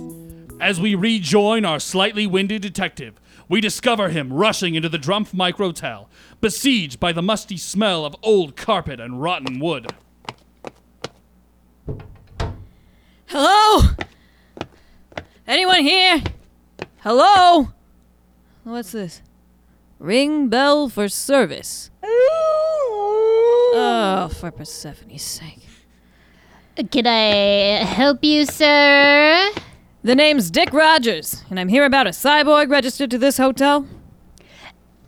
As 0.61 0.81
we 0.81 0.95
rejoin 0.95 1.65
our 1.65 1.81
slightly 1.81 2.25
winded 2.25 2.63
detective, 2.63 3.21
we 3.49 3.61
discover 3.61 4.11
him 4.11 4.33
rushing 4.33 4.77
into 4.77 4.89
the 4.89 4.99
Drumpf 4.99 5.35
Microtel, 5.35 6.07
besieged 6.41 7.01
by 7.01 7.13
the 7.13 7.21
musty 7.21 7.57
smell 7.57 8.05
of 8.05 8.15
old 8.23 8.55
carpet 8.57 9.01
and 9.01 9.21
rotten 9.21 9.59
wood. 9.59 9.93
Hello? 13.27 13.89
Anyone 15.47 15.83
here? 15.83 16.23
Hello? 17.01 17.73
What's 18.63 18.93
this? 18.93 19.21
Ring 19.99 20.49
bell 20.49 20.89
for 20.89 21.09
service. 21.09 21.91
Oh, 23.77 24.31
for 24.33 24.53
Persephone's 24.53 25.23
sake. 25.23 25.67
Can 26.91 27.07
I 27.07 27.85
help 27.85 28.25
you, 28.25 28.45
sir? 28.45 29.49
The 30.03 30.15
name's 30.17 30.51
Dick 30.51 30.73
Rogers, 30.73 31.45
and 31.49 31.61
I'm 31.61 31.69
here 31.69 31.85
about 31.85 32.09
a 32.09 32.11
cyborg 32.11 32.69
registered 32.69 33.13
to 33.13 33.19
this 33.19 33.37
hotel. 33.37 33.87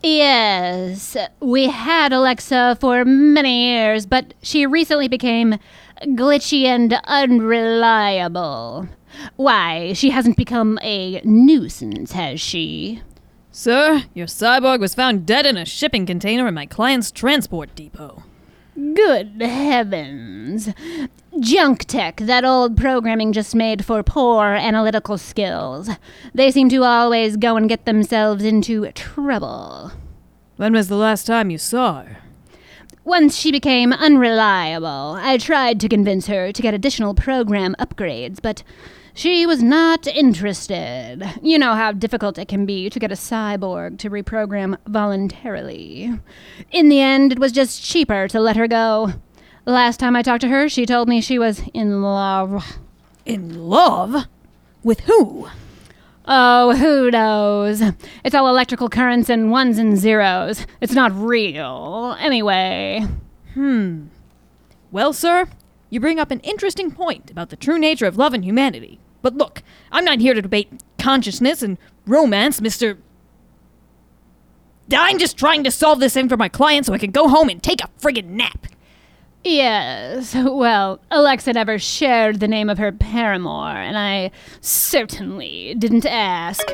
Yes, 0.01 1.17
we 1.41 1.67
had 1.67 2.13
Alexa 2.13 2.77
for 2.79 3.03
many 3.03 3.65
years, 3.65 4.05
but 4.05 4.33
she 4.41 4.65
recently 4.65 5.09
became 5.09 5.59
glitchy 6.01 6.63
and 6.63 6.93
unreliable. 7.03 8.87
Why, 9.35 9.91
she 9.91 10.11
hasn't 10.11 10.37
become 10.37 10.79
a 10.81 11.19
nuisance, 11.25 12.13
has 12.13 12.39
she? 12.39 13.01
Sir, 13.51 14.03
your 14.13 14.27
cyborg 14.27 14.79
was 14.79 14.95
found 14.95 15.25
dead 15.25 15.45
in 15.45 15.57
a 15.57 15.65
shipping 15.65 16.05
container 16.05 16.47
in 16.47 16.53
my 16.53 16.65
client's 16.65 17.11
transport 17.11 17.75
depot. 17.75 18.23
Good 18.75 19.41
heavens. 19.41 20.69
Junk 21.39 21.85
tech, 21.85 22.17
that 22.17 22.43
old 22.43 22.75
programming 22.75 23.31
just 23.31 23.53
made 23.53 23.85
for 23.85 24.01
poor 24.01 24.45
analytical 24.45 25.17
skills. 25.19 25.89
They 26.33 26.49
seem 26.49 26.67
to 26.69 26.83
always 26.83 27.37
go 27.37 27.55
and 27.57 27.69
get 27.69 27.85
themselves 27.85 28.43
into 28.43 28.89
trouble. 28.93 29.91
When 30.55 30.73
was 30.73 30.87
the 30.87 30.95
last 30.95 31.27
time 31.27 31.51
you 31.51 31.59
saw 31.59 32.01
her? 32.03 32.17
Once 33.03 33.37
she 33.37 33.51
became 33.51 33.93
unreliable, 33.93 35.15
I 35.19 35.37
tried 35.37 35.79
to 35.81 35.87
convince 35.87 36.25
her 36.27 36.51
to 36.51 36.61
get 36.61 36.73
additional 36.73 37.13
program 37.13 37.75
upgrades, 37.79 38.41
but 38.41 38.63
she 39.13 39.45
was 39.45 39.61
not 39.61 40.07
interested. 40.07 41.23
You 41.41 41.59
know 41.59 41.75
how 41.75 41.91
difficult 41.91 42.37
it 42.37 42.47
can 42.47 42.65
be 42.65 42.89
to 42.89 42.99
get 42.99 43.11
a 43.11 43.15
cyborg 43.15 43.99
to 43.99 44.09
reprogram 44.09 44.77
voluntarily. 44.87 46.19
In 46.71 46.89
the 46.89 46.99
end, 46.99 47.31
it 47.31 47.39
was 47.39 47.51
just 47.51 47.83
cheaper 47.83 48.27
to 48.27 48.39
let 48.39 48.57
her 48.57 48.67
go. 48.67 49.13
Last 49.67 49.99
time 49.99 50.15
I 50.15 50.21
talked 50.21 50.39
to 50.41 50.47
her, 50.47 50.69
she 50.69 50.85
told 50.85 51.09
me 51.09 51.19
she 51.19 51.37
was 51.37 51.61
in 51.73 52.01
love. 52.01 52.79
In 53.25 53.67
love? 53.67 54.25
With 54.81 55.01
who? 55.01 55.49
Oh, 56.25 56.73
who 56.73 57.11
knows? 57.11 57.81
It's 58.23 58.33
all 58.33 58.47
electrical 58.47 58.87
currents 58.87 59.29
and 59.29 59.51
ones 59.51 59.77
and 59.77 59.97
zeros. 59.97 60.65
It's 60.79 60.93
not 60.93 61.13
real. 61.13 62.15
Anyway. 62.17 63.05
Hmm. 63.55 64.05
Well, 64.89 65.11
sir, 65.11 65.47
you 65.89 65.99
bring 65.99 66.17
up 66.17 66.31
an 66.31 66.39
interesting 66.41 66.89
point 66.89 67.29
about 67.29 67.49
the 67.49 67.57
true 67.57 67.77
nature 67.77 68.05
of 68.05 68.17
love 68.17 68.33
and 68.33 68.45
humanity. 68.45 69.01
But 69.21 69.35
look, 69.35 69.63
I'm 69.91 70.05
not 70.05 70.21
here 70.21 70.33
to 70.33 70.41
debate 70.41 70.81
consciousness 70.97 71.61
and 71.61 71.77
romance, 72.05 72.61
Mr. 72.61 72.99
I'm 74.93 75.17
just 75.17 75.37
trying 75.37 75.65
to 75.65 75.71
solve 75.71 75.99
this 75.99 76.13
thing 76.13 76.29
for 76.29 76.37
my 76.37 76.47
client 76.47 76.85
so 76.85 76.93
I 76.93 76.99
can 76.99 77.11
go 77.11 77.27
home 77.27 77.49
and 77.49 77.61
take 77.61 77.83
a 77.83 77.89
friggin' 77.99 78.29
nap. 78.29 78.67
Yes, 79.47 80.35
well, 80.37 80.99
Alexa 81.09 81.53
never 81.53 81.79
shared 81.79 82.41
the 82.41 82.49
name 82.49 82.69
of 82.69 82.77
her 82.79 82.91
paramour, 82.91 83.77
and 83.77 83.97
I 83.97 84.31
certainly 84.59 85.73
didn't 85.77 86.05
ask. 86.05 86.67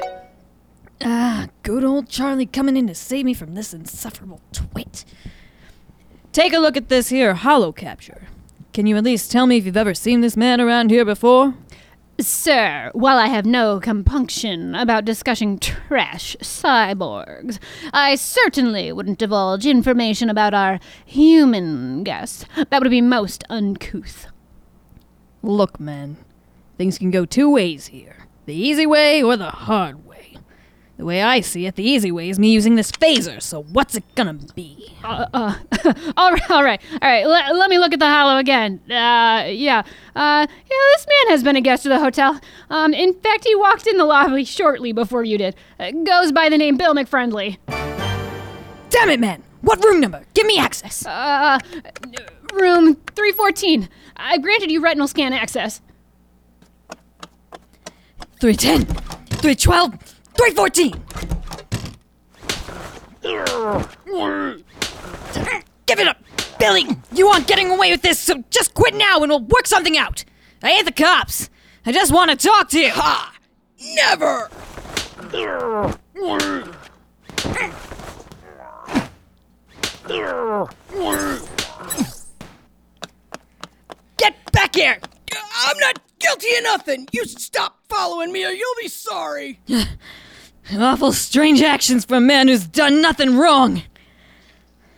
Ah, 1.01 1.49
good 1.61 1.83
old 1.83 2.09
Charlie 2.09 2.47
coming 2.47 2.75
in 2.75 2.87
to 2.87 2.95
save 2.95 3.25
me 3.25 3.35
from 3.35 3.53
this 3.53 3.75
insufferable 3.75 4.41
twit. 4.51 5.05
Take 6.31 6.51
a 6.51 6.57
look 6.57 6.75
at 6.75 6.89
this 6.89 7.09
here 7.09 7.35
holo 7.35 7.71
capture. 7.71 8.23
Can 8.73 8.87
you 8.87 8.97
at 8.97 9.03
least 9.03 9.31
tell 9.31 9.45
me 9.45 9.57
if 9.57 9.67
you've 9.67 9.77
ever 9.77 9.93
seen 9.93 10.21
this 10.21 10.35
man 10.35 10.59
around 10.59 10.89
here 10.89 11.05
before? 11.05 11.53
Sir, 12.23 12.89
while 12.93 13.17
I 13.17 13.27
have 13.27 13.45
no 13.45 13.81
compunction 13.81 14.75
about 14.75 15.03
discussing 15.03 15.59
trash 15.59 16.37
cyborgs, 16.39 17.59
I 17.91 18.15
certainly 18.15 18.93
wouldn't 18.93 19.19
divulge 19.19 19.65
information 19.65 20.29
about 20.29 20.53
our 20.53 20.79
human 21.05 22.03
guests. 22.05 22.45
That 22.69 22.81
would 22.81 22.89
be 22.89 23.01
most 23.01 23.43
uncouth. 23.49 24.27
Look, 25.41 25.81
man, 25.81 26.15
things 26.77 26.97
can 26.97 27.11
go 27.11 27.25
two 27.25 27.51
ways 27.51 27.87
here 27.87 28.27
the 28.45 28.55
easy 28.55 28.85
way 28.85 29.21
or 29.21 29.35
the 29.35 29.49
hard 29.49 30.05
way. 30.05 30.12
The 30.97 31.05
way 31.05 31.23
I 31.23 31.41
see 31.41 31.65
it, 31.65 31.75
the 31.75 31.83
easy 31.83 32.11
way 32.11 32.29
is 32.29 32.37
me 32.37 32.51
using 32.51 32.75
this 32.75 32.91
phaser, 32.91 33.41
so 33.41 33.63
what's 33.63 33.95
it 33.95 34.03
gonna 34.13 34.35
be? 34.35 34.95
Uh, 35.03 35.25
uh, 35.33 35.55
all 36.17 36.31
right, 36.31 36.51
all 36.51 36.63
right, 36.63 36.81
all 36.91 37.09
right. 37.09 37.25
Let, 37.25 37.55
let 37.55 37.69
me 37.71 37.79
look 37.79 37.93
at 37.93 37.99
the 37.99 38.07
holo 38.09 38.37
again. 38.37 38.79
Uh, 38.85 39.45
yeah, 39.49 39.83
uh, 40.15 40.45
yeah. 40.47 40.77
This 40.95 41.07
man 41.07 41.29
has 41.31 41.43
been 41.43 41.55
a 41.55 41.61
guest 41.61 41.87
of 41.87 41.89
the 41.89 41.99
hotel. 41.99 42.39
Um, 42.69 42.93
in 42.93 43.13
fact, 43.15 43.43
he 43.43 43.55
walked 43.55 43.87
in 43.87 43.97
the 43.97 44.05
lobby 44.05 44.45
shortly 44.45 44.91
before 44.93 45.23
you 45.23 45.39
did. 45.39 45.55
Uh, 45.79 45.89
goes 45.91 46.31
by 46.31 46.47
the 46.49 46.57
name 46.59 46.77
Bill 46.77 46.93
McFriendly. 46.93 47.57
Damn 48.91 49.09
it, 49.09 49.19
man! 49.19 49.41
What 49.61 49.83
room 49.83 49.99
number? 49.99 50.23
Give 50.35 50.45
me 50.45 50.59
access. 50.59 51.05
Uh, 51.07 51.57
room 52.53 52.95
three 53.15 53.31
fourteen. 53.31 53.89
I 54.15 54.37
granted 54.37 54.69
you 54.69 54.79
retinal 54.79 55.07
scan 55.07 55.33
access. 55.33 55.81
310, 58.39 58.85
312, 59.39 60.12
314! 60.37 60.91
Give 65.85 65.99
it 65.99 66.07
up! 66.07 66.17
Billy, 66.59 66.87
you 67.11 67.27
aren't 67.27 67.47
getting 67.47 67.69
away 67.69 67.91
with 67.91 68.01
this, 68.01 68.19
so 68.19 68.43
just 68.49 68.73
quit 68.73 68.95
now 68.95 69.19
and 69.21 69.29
we'll 69.29 69.39
work 69.39 69.67
something 69.67 69.97
out! 69.97 70.23
I 70.61 70.71
ain't 70.71 70.85
the 70.85 70.91
cops! 70.91 71.49
I 71.85 71.91
just 71.91 72.11
want 72.13 72.31
to 72.31 72.37
talk 72.37 72.69
to 72.69 72.79
you! 72.79 72.91
Ha! 72.91 73.33
Never! 73.95 74.49
Get 84.17 84.51
back 84.51 84.75
here! 84.75 84.99
I'm 85.55 85.77
not 85.79 85.99
guilty 86.19 86.55
of 86.55 86.63
nothing. 86.63 87.07
You 87.11 87.25
stop 87.25 87.82
following 87.93 88.31
me 88.31 88.45
or 88.45 88.49
you'll 88.49 88.75
be 88.81 88.87
sorry. 88.87 89.59
Awful 90.73 91.11
strange 91.11 91.61
actions 91.61 92.05
for 92.05 92.15
a 92.15 92.21
man 92.21 92.47
who's 92.47 92.65
done 92.65 93.01
nothing 93.01 93.37
wrong. 93.37 93.83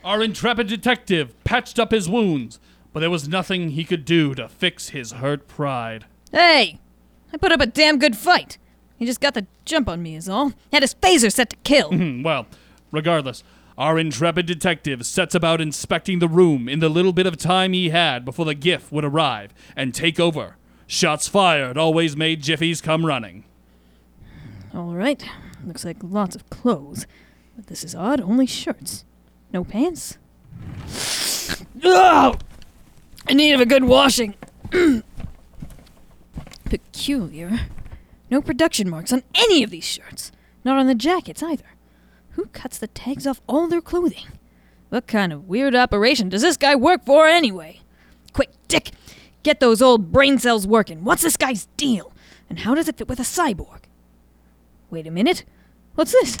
Our 0.04 0.22
intrepid 0.22 0.68
detective 0.68 1.34
patched 1.44 1.78
up 1.78 1.90
his 1.90 2.08
wounds, 2.08 2.60
but 2.92 3.00
there 3.00 3.10
was 3.10 3.28
nothing 3.28 3.70
he 3.70 3.84
could 3.84 4.04
do 4.04 4.34
to 4.36 4.48
fix 4.48 4.90
his 4.90 5.12
hurt 5.12 5.48
pride. 5.48 6.06
Hey, 6.30 6.78
I 7.32 7.36
put 7.36 7.52
up 7.52 7.60
a 7.60 7.66
damn 7.66 7.98
good 7.98 8.16
fight. 8.16 8.58
He 8.98 9.04
just 9.04 9.20
got 9.20 9.34
the 9.34 9.46
jump 9.64 9.88
on 9.88 10.02
me, 10.02 10.16
is 10.16 10.28
all. 10.28 10.52
Had 10.72 10.82
his 10.82 10.94
phaser 10.94 11.32
set 11.32 11.50
to 11.50 11.56
kill. 11.64 11.90
well, 12.22 12.46
regardless, 12.92 13.42
our 13.76 13.98
intrepid 13.98 14.46
detective 14.46 15.04
sets 15.04 15.34
about 15.34 15.60
inspecting 15.60 16.20
the 16.20 16.28
room 16.28 16.68
in 16.68 16.78
the 16.78 16.88
little 16.88 17.12
bit 17.12 17.26
of 17.26 17.36
time 17.36 17.72
he 17.72 17.90
had 17.90 18.24
before 18.24 18.46
the 18.46 18.54
GIF 18.54 18.90
would 18.90 19.04
arrive 19.04 19.52
and 19.74 19.92
take 19.92 20.18
over. 20.18 20.56
Shots 20.86 21.26
fired 21.28 21.76
always 21.76 22.16
made 22.16 22.42
Jiffies 22.42 22.82
come 22.82 23.04
running. 23.04 23.44
All 24.74 24.94
right. 24.94 25.24
Looks 25.64 25.84
like 25.84 25.96
lots 26.02 26.36
of 26.36 26.48
clothes. 26.50 27.06
But 27.56 27.66
this 27.66 27.82
is 27.82 27.94
odd, 27.94 28.20
only 28.20 28.46
shirts. 28.46 29.04
No 29.52 29.64
pants? 29.64 30.18
Ugh! 31.82 32.40
In 33.28 33.36
need 33.38 33.52
of 33.52 33.60
a 33.60 33.66
good 33.66 33.84
washing. 33.84 34.34
Peculiar. 36.64 37.60
No 38.30 38.42
production 38.42 38.88
marks 38.88 39.12
on 39.12 39.22
any 39.34 39.62
of 39.62 39.70
these 39.70 39.84
shirts. 39.84 40.30
Not 40.64 40.78
on 40.78 40.86
the 40.86 40.94
jackets 40.94 41.42
either. 41.42 41.64
Who 42.30 42.46
cuts 42.46 42.78
the 42.78 42.88
tags 42.88 43.26
off 43.26 43.40
all 43.46 43.66
their 43.66 43.80
clothing? 43.80 44.26
What 44.90 45.06
kind 45.06 45.32
of 45.32 45.48
weird 45.48 45.74
operation 45.74 46.28
does 46.28 46.42
this 46.42 46.56
guy 46.56 46.76
work 46.76 47.04
for 47.04 47.26
anyway? 47.26 47.80
Quick, 48.32 48.50
Dick! 48.68 48.90
Get 49.46 49.60
those 49.60 49.80
old 49.80 50.10
brain 50.10 50.40
cells 50.40 50.66
working. 50.66 51.04
What's 51.04 51.22
this 51.22 51.36
guy's 51.36 51.66
deal? 51.76 52.12
And 52.50 52.58
how 52.58 52.74
does 52.74 52.88
it 52.88 52.96
fit 52.96 53.06
with 53.06 53.20
a 53.20 53.22
cyborg? 53.22 53.82
Wait 54.90 55.06
a 55.06 55.10
minute. 55.12 55.44
What's 55.94 56.10
this? 56.10 56.36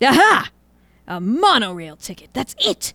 Aha! 0.00 0.52
A 1.08 1.20
monorail 1.20 1.96
ticket. 1.96 2.30
That's 2.32 2.54
it. 2.60 2.94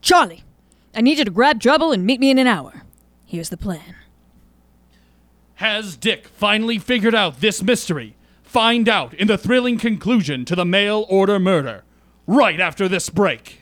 Charlie, 0.00 0.44
I 0.94 1.00
need 1.00 1.18
you 1.18 1.24
to 1.24 1.32
grab 1.32 1.58
trouble 1.58 1.90
and 1.90 2.06
meet 2.06 2.20
me 2.20 2.30
in 2.30 2.38
an 2.38 2.46
hour. 2.46 2.84
Here's 3.26 3.48
the 3.48 3.56
plan. 3.56 3.96
Has 5.54 5.96
Dick 5.96 6.28
finally 6.28 6.78
figured 6.78 7.16
out 7.16 7.40
this 7.40 7.64
mystery? 7.64 8.14
Find 8.44 8.88
out 8.88 9.12
in 9.14 9.26
the 9.26 9.36
thrilling 9.36 9.76
conclusion 9.76 10.44
to 10.44 10.54
the 10.54 10.64
mail 10.64 11.04
order 11.08 11.40
murder. 11.40 11.82
Right 12.28 12.60
after 12.60 12.86
this 12.86 13.10
break. 13.10 13.61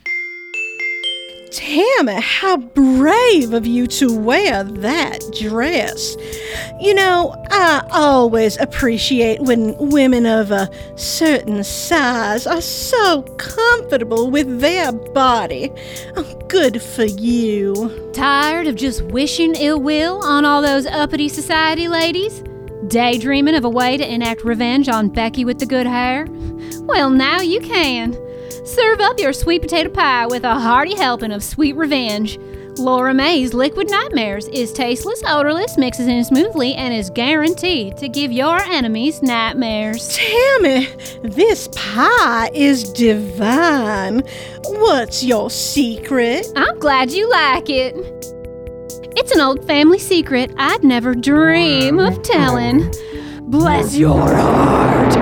It, 1.52 2.22
how 2.22 2.58
brave 2.58 3.52
of 3.52 3.66
you 3.66 3.86
to 3.88 4.16
wear 4.16 4.62
that 4.62 5.20
dress. 5.38 6.16
You 6.80 6.94
know, 6.94 7.34
I 7.50 7.86
always 7.90 8.56
appreciate 8.58 9.40
when 9.40 9.76
women 9.78 10.26
of 10.26 10.50
a 10.50 10.70
certain 10.96 11.64
size 11.64 12.46
are 12.46 12.60
so 12.60 13.22
comfortable 13.38 14.30
with 14.30 14.60
their 14.60 14.92
body. 14.92 15.72
Oh, 16.16 16.40
good 16.48 16.80
for 16.80 17.04
you. 17.04 18.10
Tired 18.12 18.66
of 18.66 18.76
just 18.76 19.02
wishing 19.06 19.54
ill 19.56 19.80
will 19.80 20.22
on 20.22 20.44
all 20.44 20.62
those 20.62 20.86
uppity 20.86 21.28
society 21.28 21.88
ladies? 21.88 22.44
Daydreaming 22.86 23.56
of 23.56 23.64
a 23.64 23.68
way 23.68 23.96
to 23.96 24.08
enact 24.08 24.44
revenge 24.44 24.88
on 24.88 25.08
Becky 25.08 25.44
with 25.44 25.58
the 25.58 25.66
good 25.66 25.86
hair? 25.86 26.26
Well, 26.82 27.10
now 27.10 27.40
you 27.40 27.60
can. 27.60 28.16
Serve 28.70 29.00
up 29.00 29.18
your 29.18 29.32
sweet 29.32 29.62
potato 29.62 29.90
pie 29.90 30.26
with 30.26 30.44
a 30.44 30.54
hearty 30.54 30.94
helping 30.94 31.32
of 31.32 31.42
sweet 31.42 31.74
revenge. 31.74 32.38
Laura 32.78 33.12
May's 33.12 33.52
Liquid 33.52 33.90
Nightmares 33.90 34.46
is 34.46 34.72
tasteless, 34.72 35.24
odorless, 35.26 35.76
mixes 35.76 36.06
in 36.06 36.22
smoothly, 36.22 36.74
and 36.74 36.94
is 36.94 37.10
guaranteed 37.10 37.96
to 37.96 38.08
give 38.08 38.30
your 38.30 38.58
enemies 38.58 39.22
nightmares. 39.22 40.16
Tammy, 40.16 40.86
this 41.24 41.68
pie 41.74 42.48
is 42.54 42.84
divine. 42.92 44.22
What's 44.66 45.24
your 45.24 45.50
secret? 45.50 46.46
I'm 46.54 46.78
glad 46.78 47.10
you 47.10 47.28
like 47.28 47.68
it. 47.68 47.96
It's 49.16 49.32
an 49.32 49.40
old 49.40 49.66
family 49.66 49.98
secret 49.98 50.54
I'd 50.56 50.84
never 50.84 51.16
dream 51.16 51.98
of 51.98 52.22
telling. 52.22 52.94
Bless 53.50 53.96
your 53.96 54.32
heart. 54.36 55.16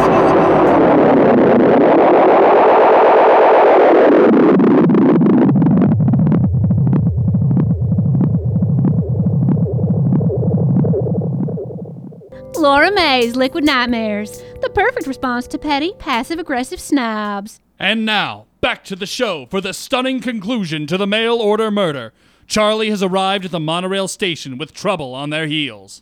Laura 12.82 12.96
May's 12.96 13.36
Liquid 13.36 13.63
Nightmares, 13.63 14.41
the 14.60 14.70
perfect 14.74 15.06
response 15.06 15.46
to 15.50 15.60
petty, 15.60 15.94
passive 16.00 16.39
aggressive 16.39 16.80
snobs. 16.80 17.60
And 17.78 18.08
now, 18.08 18.48
back 18.60 18.84
to 18.86 18.96
the 18.96 19.06
show 19.06 19.46
for 19.52 19.62
the 19.62 19.72
stunning 19.72 20.20
conclusion 20.20 20.88
to 20.88 20.98
the 20.98 21.06
mail 21.06 21.36
order 21.36 21.70
murder. 21.70 22.12
Charlie 22.48 22.89
has 22.89 23.04
arrived 23.04 23.46
at 23.46 23.52
the 23.52 23.60
monorail 23.60 24.08
station 24.08 24.58
with 24.58 24.74
trouble 24.74 25.13
on 25.13 25.30
their 25.30 25.46
heels. 25.46 26.02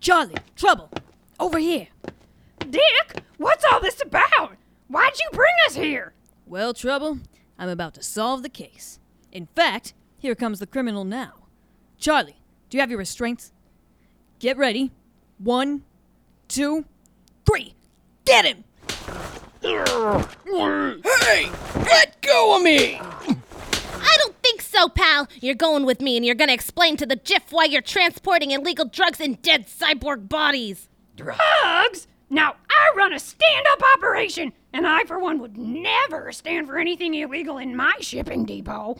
Charlie, 0.00 0.34
trouble. 0.56 0.90
Over 1.38 1.60
here. 1.60 1.86
Dick, 2.68 3.22
what's 3.36 3.64
all 3.70 3.80
this 3.80 4.02
about? 4.02 4.56
Why'd 4.88 5.12
you 5.20 5.28
bring 5.30 5.54
us 5.68 5.76
here? 5.76 6.14
Well, 6.46 6.74
Trouble, 6.74 7.20
I'm 7.60 7.68
about 7.68 7.94
to 7.94 8.02
solve 8.02 8.42
the 8.42 8.48
case. 8.48 8.98
In 9.30 9.46
fact, 9.54 9.94
here 10.18 10.34
comes 10.34 10.58
the 10.58 10.66
criminal 10.66 11.04
now. 11.04 11.34
Charlie, 11.96 12.40
do 12.70 12.76
you 12.76 12.80
have 12.80 12.90
your 12.90 12.98
restraints? 12.98 13.52
Get 14.40 14.56
ready. 14.56 14.90
One, 15.38 15.84
two, 16.48 16.84
three. 17.46 17.74
Get 18.24 18.44
him! 18.44 18.64
Hey! 19.62 21.50
Let 21.76 22.20
go 22.22 22.56
of 22.56 22.62
me! 22.62 22.98
I 23.00 24.16
don't 24.18 24.36
think 24.42 24.62
so, 24.62 24.88
pal. 24.88 25.28
You're 25.40 25.54
going 25.54 25.84
with 25.84 26.00
me 26.00 26.16
and 26.16 26.24
you're 26.24 26.34
gonna 26.34 26.52
explain 26.52 26.96
to 26.96 27.06
the 27.06 27.16
GIF 27.16 27.50
why 27.50 27.64
you're 27.64 27.82
transporting 27.82 28.50
illegal 28.50 28.86
drugs 28.86 29.20
in 29.20 29.34
dead 29.34 29.66
cyborg 29.66 30.28
bodies. 30.28 30.88
Drugs? 31.16 32.06
Now, 32.30 32.56
I 32.68 32.96
run 32.96 33.14
a 33.14 33.18
stand 33.18 33.66
up 33.72 33.80
operation, 33.96 34.52
and 34.72 34.86
I, 34.86 35.04
for 35.04 35.18
one, 35.18 35.38
would 35.38 35.56
never 35.56 36.30
stand 36.30 36.66
for 36.66 36.78
anything 36.78 37.14
illegal 37.14 37.56
in 37.56 37.74
my 37.74 37.94
shipping 38.00 38.44
depot. 38.44 38.98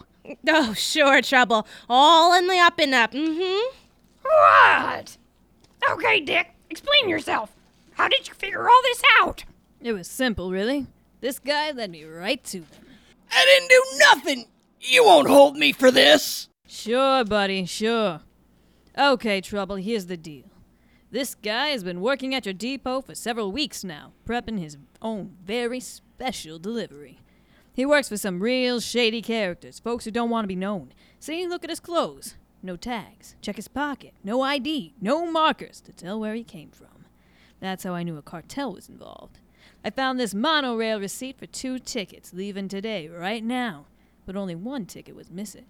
Oh, 0.48 0.72
sure, 0.74 1.20
Trouble. 1.22 1.66
All 1.88 2.32
in 2.38 2.46
the 2.46 2.58
up 2.58 2.78
and 2.78 2.94
up. 2.94 3.12
Mm 3.12 3.38
hmm. 3.38 3.76
What? 4.22 5.16
Okay, 5.90 6.20
Dick, 6.20 6.48
explain 6.70 7.08
yourself. 7.08 7.52
How 7.94 8.08
did 8.08 8.28
you 8.28 8.34
figure 8.34 8.68
all 8.68 8.82
this 8.82 9.02
out? 9.20 9.44
It 9.80 9.92
was 9.92 10.08
simple, 10.08 10.50
really. 10.50 10.86
This 11.20 11.38
guy 11.38 11.70
led 11.72 11.90
me 11.90 12.04
right 12.04 12.42
to 12.44 12.60
them. 12.60 12.86
I 13.30 13.44
didn't 13.44 13.68
do 13.68 13.84
nothing! 13.98 14.46
You 14.80 15.04
won't 15.04 15.28
hold 15.28 15.56
me 15.56 15.72
for 15.72 15.90
this! 15.90 16.48
Sure, 16.66 17.24
buddy, 17.24 17.64
sure. 17.66 18.20
Okay, 18.96 19.40
Trouble, 19.40 19.76
here's 19.76 20.06
the 20.06 20.16
deal. 20.16 20.44
This 21.10 21.34
guy 21.34 21.68
has 21.68 21.82
been 21.82 22.00
working 22.00 22.34
at 22.34 22.44
your 22.44 22.52
depot 22.52 23.00
for 23.00 23.14
several 23.14 23.50
weeks 23.50 23.82
now, 23.82 24.12
prepping 24.26 24.58
his 24.58 24.76
own 25.00 25.36
very 25.44 25.80
special 25.80 26.58
delivery. 26.58 27.18
He 27.72 27.86
works 27.86 28.08
for 28.08 28.16
some 28.16 28.40
real 28.40 28.80
shady 28.80 29.22
characters, 29.22 29.78
folks 29.78 30.04
who 30.04 30.10
don't 30.10 30.30
want 30.30 30.44
to 30.44 30.48
be 30.48 30.56
known. 30.56 30.92
See, 31.18 31.46
look 31.46 31.64
at 31.64 31.70
his 31.70 31.80
clothes. 31.80 32.34
No 32.62 32.76
tags. 32.76 33.36
Check 33.40 33.56
his 33.56 33.68
pocket. 33.68 34.14
No 34.24 34.42
ID. 34.42 34.94
No 35.00 35.30
markers 35.30 35.80
to 35.82 35.92
tell 35.92 36.18
where 36.18 36.34
he 36.34 36.44
came 36.44 36.70
from. 36.70 37.04
That's 37.60 37.84
how 37.84 37.94
I 37.94 38.02
knew 38.02 38.16
a 38.16 38.22
cartel 38.22 38.72
was 38.72 38.88
involved. 38.88 39.38
I 39.84 39.90
found 39.90 40.18
this 40.18 40.34
monorail 40.34 41.00
receipt 41.00 41.38
for 41.38 41.46
two 41.46 41.78
tickets 41.78 42.32
leaving 42.32 42.68
today, 42.68 43.08
right 43.08 43.44
now, 43.44 43.86
but 44.26 44.36
only 44.36 44.54
one 44.54 44.86
ticket 44.86 45.14
was 45.14 45.30
missing. 45.30 45.66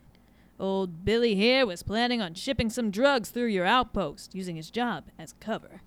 Old 0.59 1.05
Billy 1.05 1.35
here 1.35 1.67
was 1.67 1.83
planning 1.83 2.21
on 2.21 2.35
shipping 2.35 2.71
some 2.71 2.91
drugs 2.91 3.31
through 3.31 3.47
your 3.47 3.67
outpost, 3.67 4.35
using 4.35 4.57
his 4.57 4.71
job 4.71 5.05
as 5.19 5.35
cover. 5.41 5.83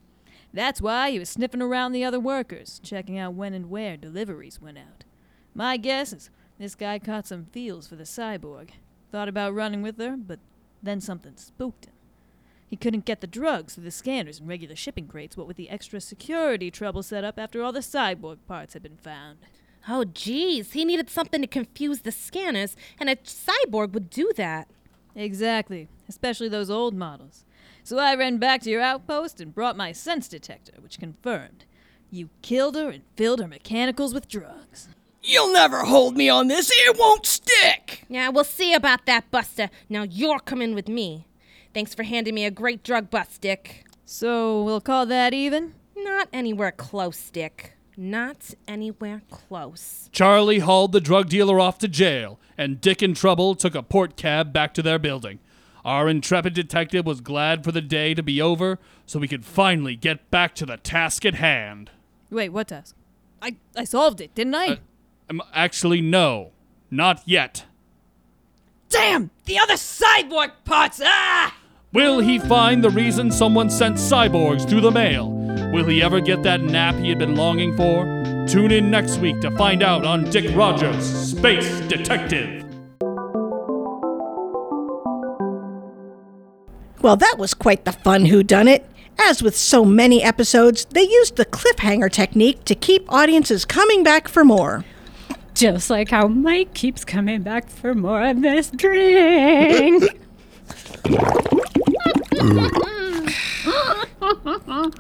That's 0.53 0.81
why 0.81 1.11
he 1.11 1.19
was 1.19 1.29
sniffing 1.29 1.61
around 1.61 1.91
the 1.91 2.03
other 2.03 2.19
workers, 2.19 2.79
checking 2.83 3.17
out 3.17 3.33
when 3.33 3.53
and 3.53 3.69
where 3.69 3.97
deliveries 3.97 4.61
went 4.61 4.77
out. 4.77 5.03
My 5.53 5.77
guess 5.77 6.13
is 6.13 6.29
this 6.57 6.75
guy 6.75 6.99
caught 6.99 7.27
some 7.27 7.45
feels 7.45 7.87
for 7.87 7.95
the 7.95 8.03
cyborg. 8.03 8.69
Thought 9.11 9.27
about 9.27 9.53
running 9.53 9.81
with 9.81 9.97
her, 9.97 10.15
but 10.15 10.39
then 10.81 11.01
something 11.01 11.33
spooked 11.35 11.85
him. 11.85 11.93
He 12.67 12.77
couldn't 12.77 13.05
get 13.05 13.19
the 13.19 13.27
drugs 13.27 13.75
through 13.75 13.83
the 13.83 13.91
scanners 13.91 14.39
and 14.39 14.47
regular 14.47 14.75
shipping 14.75 15.07
crates, 15.07 15.35
what 15.35 15.47
with 15.47 15.57
the 15.57 15.69
extra 15.69 15.99
security 15.99 16.71
trouble 16.71 17.03
set 17.03 17.23
up 17.23 17.37
after 17.37 17.61
all 17.61 17.73
the 17.73 17.79
cyborg 17.81 18.37
parts 18.47 18.73
had 18.73 18.83
been 18.83 18.97
found. 18.97 19.39
Oh, 19.89 20.05
geez. 20.05 20.71
He 20.71 20.85
needed 20.85 21.09
something 21.09 21.41
to 21.41 21.47
confuse 21.47 22.01
the 22.01 22.11
scanners, 22.11 22.75
and 22.99 23.09
a 23.09 23.17
cyborg 23.17 23.91
would 23.91 24.09
do 24.09 24.31
that. 24.37 24.69
Exactly, 25.15 25.89
especially 26.07 26.47
those 26.47 26.69
old 26.69 26.93
models. 26.93 27.43
So 27.83 27.97
I 27.97 28.15
ran 28.15 28.37
back 28.37 28.61
to 28.61 28.69
your 28.69 28.81
outpost 28.81 29.41
and 29.41 29.53
brought 29.53 29.75
my 29.75 29.91
sense 29.91 30.27
detector, 30.27 30.73
which 30.79 30.99
confirmed 30.99 31.65
you 32.09 32.29
killed 32.41 32.75
her 32.75 32.89
and 32.89 33.03
filled 33.15 33.39
her 33.39 33.47
mechanicals 33.47 34.13
with 34.13 34.27
drugs. 34.27 34.89
You'll 35.23 35.53
never 35.53 35.83
hold 35.83 36.17
me 36.17 36.29
on 36.29 36.47
this, 36.47 36.71
it 36.71 36.97
won't 36.97 37.25
stick! 37.25 38.05
Yeah, 38.09 38.29
we'll 38.29 38.43
see 38.43 38.73
about 38.73 39.05
that, 39.05 39.29
Buster. 39.29 39.69
Now 39.87 40.03
you're 40.03 40.39
coming 40.39 40.73
with 40.73 40.87
me. 40.87 41.27
Thanks 41.73 41.93
for 41.93 42.03
handing 42.03 42.33
me 42.33 42.45
a 42.45 42.51
great 42.51 42.83
drug 42.83 43.09
bust, 43.09 43.41
Dick. 43.41 43.85
So 44.03 44.63
we'll 44.63 44.81
call 44.81 45.05
that 45.05 45.33
even? 45.33 45.75
Not 45.95 46.27
anywhere 46.33 46.71
close, 46.71 47.29
Dick. 47.29 47.73
Not 47.95 48.55
anywhere 48.67 49.21
close. 49.29 50.09
Charlie 50.11 50.59
hauled 50.59 50.91
the 50.91 50.99
drug 50.99 51.29
dealer 51.29 51.59
off 51.59 51.77
to 51.79 51.87
jail, 51.87 52.39
and 52.57 52.81
Dick 52.81 53.01
and 53.01 53.15
Trouble 53.15 53.53
took 53.53 53.75
a 53.75 53.83
port 53.83 54.15
cab 54.15 54.51
back 54.51 54.73
to 54.73 54.81
their 54.81 54.97
building. 54.99 55.39
Our 55.85 56.09
intrepid 56.09 56.53
detective 56.53 57.05
was 57.05 57.21
glad 57.21 57.63
for 57.63 57.71
the 57.71 57.81
day 57.81 58.13
to 58.13 58.23
be 58.23 58.41
over 58.41 58.79
so 59.05 59.19
we 59.19 59.27
could 59.27 59.45
finally 59.45 59.95
get 59.95 60.31
back 60.31 60.55
to 60.55 60.65
the 60.65 60.77
task 60.77 61.25
at 61.25 61.35
hand. 61.35 61.91
Wait, 62.29 62.49
what 62.49 62.69
task? 62.69 62.95
I, 63.41 63.55
I 63.75 63.83
solved 63.83 64.21
it, 64.21 64.33
didn't 64.35 64.55
I? 64.55 64.67
Uh, 64.67 64.75
actually, 65.53 66.01
no. 66.01 66.51
Not 66.89 67.21
yet. 67.25 67.65
Damn! 68.89 69.29
The 69.45 69.59
other 69.59 69.75
cyborg 69.75 70.51
parts! 70.65 70.99
Ah! 71.03 71.55
Will 71.93 72.19
he 72.19 72.39
find 72.39 72.83
the 72.83 72.89
reason 72.89 73.31
someone 73.31 73.69
sent 73.69 73.95
cyborgs 73.95 74.67
through 74.67 74.81
the 74.81 74.91
mail? 74.91 75.29
Will 75.71 75.85
he 75.85 76.01
ever 76.01 76.19
get 76.19 76.43
that 76.43 76.61
nap 76.61 76.95
he 76.95 77.09
had 77.09 77.19
been 77.19 77.35
longing 77.35 77.77
for? 77.77 78.03
Tune 78.47 78.71
in 78.71 78.91
next 78.91 79.19
week 79.19 79.39
to 79.41 79.51
find 79.51 79.83
out 79.83 80.05
on 80.05 80.29
Dick 80.29 80.53
Rogers, 80.55 81.05
Space 81.05 81.79
Detective. 81.81 82.65
Well, 87.01 87.15
that 87.15 87.37
was 87.37 87.53
quite 87.53 87.85
the 87.85 87.93
fun 87.93 88.25
whodunit. 88.25 88.83
As 89.19 89.41
with 89.41 89.55
so 89.55 89.85
many 89.85 90.23
episodes, 90.23 90.85
they 90.85 91.03
used 91.03 91.35
the 91.35 91.45
cliffhanger 91.45 92.11
technique 92.11 92.63
to 92.65 92.75
keep 92.75 93.11
audiences 93.11 93.65
coming 93.65 94.03
back 94.03 94.27
for 94.27 94.43
more. 94.43 94.85
Just 95.61 95.91
like 95.91 96.09
how 96.09 96.27
Mike 96.27 96.73
keeps 96.73 97.05
coming 97.05 97.43
back 97.43 97.69
for 97.69 97.93
more 97.93 98.23
of 98.23 98.41
this 98.41 98.71
drink. 98.71 100.19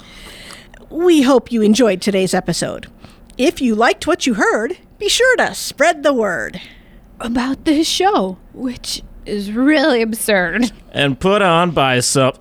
We 0.91 1.23
hope 1.23 1.51
you 1.51 1.63
enjoyed 1.63 1.99
today's 1.99 2.35
episode. 2.35 2.85
If 3.39 3.59
you 3.59 3.73
liked 3.73 4.05
what 4.05 4.27
you 4.27 4.35
heard, 4.35 4.77
be 4.99 5.09
sure 5.09 5.35
to 5.37 5.55
spread 5.55 6.03
the 6.03 6.13
word. 6.13 6.61
About 7.19 7.65
this 7.65 7.87
show, 7.87 8.37
which 8.53 9.01
is 9.25 9.51
really 9.51 10.03
absurd. 10.03 10.71
And 10.91 11.19
put 11.19 11.41
on 11.41 11.71
by 11.71 12.01
some 12.01 12.33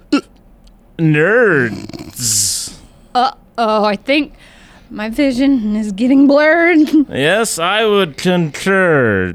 nerds. 0.98 2.76
Uh 3.14 3.32
oh, 3.56 3.84
I 3.84 3.96
think 3.96 4.34
my 4.90 5.08
vision 5.08 5.76
is 5.76 5.92
getting 5.92 6.26
blurred. 6.26 6.78
Yes, 7.10 7.58
I 7.58 7.84
would 7.84 8.16
concur. 8.16 9.34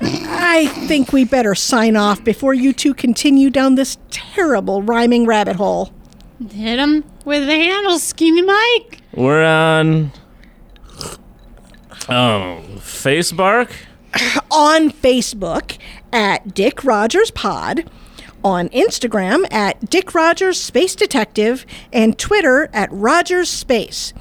I 0.00 0.66
think 0.86 1.12
we 1.12 1.24
better 1.24 1.54
sign 1.54 1.96
off 1.96 2.22
before 2.24 2.54
you 2.54 2.72
two 2.72 2.92
continue 2.94 3.50
down 3.50 3.74
this 3.76 3.98
terrible 4.10 4.82
rhyming 4.82 5.26
rabbit 5.26 5.56
hole. 5.56 5.92
Hit 6.50 6.78
him 6.78 7.04
with 7.24 7.46
the 7.46 7.54
handle, 7.54 7.98
Skinny 7.98 8.42
Mike. 8.42 9.00
We're 9.14 9.44
on. 9.44 10.10
Um, 12.08 12.08
oh, 12.08 12.62
Facebark? 12.78 13.70
on 14.50 14.90
Facebook 14.90 15.78
at 16.12 16.54
Dick 16.54 16.84
Rogers 16.84 17.30
Pod, 17.30 17.88
on 18.44 18.68
Instagram 18.70 19.50
at 19.52 19.88
Dick 19.88 20.14
Rogers 20.14 20.60
Space 20.60 20.94
Detective, 20.94 21.64
and 21.92 22.18
Twitter 22.18 22.68
at 22.72 22.88
Rogers 22.92 23.48
Space. 23.50 24.12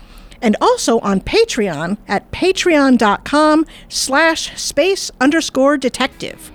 And 0.44 0.56
also 0.62 1.00
on 1.00 1.22
Patreon 1.22 1.98
at 2.08 2.30
patreon.com 2.32 3.66
slash 3.90 4.56
space 4.62 5.10
underscore 5.20 5.78
detective. 5.78 6.52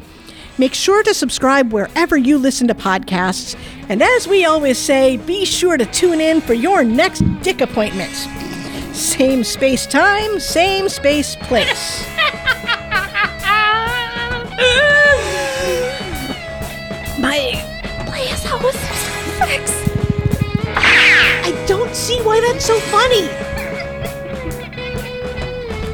Make 0.59 0.75
sure 0.75 1.03
to 1.05 1.15
subscribe 1.15 1.73
wherever 1.73 2.17
you 2.17 2.37
listen 2.37 2.69
to 2.69 2.75
podcasts. 2.75 3.57
And 3.89 4.03
as 4.03 4.29
we 4.29 4.45
always 4.45 4.77
say, 4.77 5.17
be 5.17 5.45
sure 5.45 5.77
to 5.77 5.87
tune 5.87 6.21
in 6.21 6.41
for 6.41 6.53
your 6.55 6.85
next 6.85 7.21
dick 7.43 7.61
appointment. 7.61 8.15
Same 8.95 9.45
space 9.45 9.87
time, 9.87 10.39
same 10.41 10.89
space 10.89 11.37
place. 11.37 12.05
My 17.21 17.65
playhouse 18.07 18.63
was 18.63 18.75
sex. 19.39 19.89
I 20.77 21.65
don't 21.67 21.95
see 21.95 22.21
why 22.23 22.41
that's 22.41 22.65
so 22.65 22.79
funny. 22.81 23.48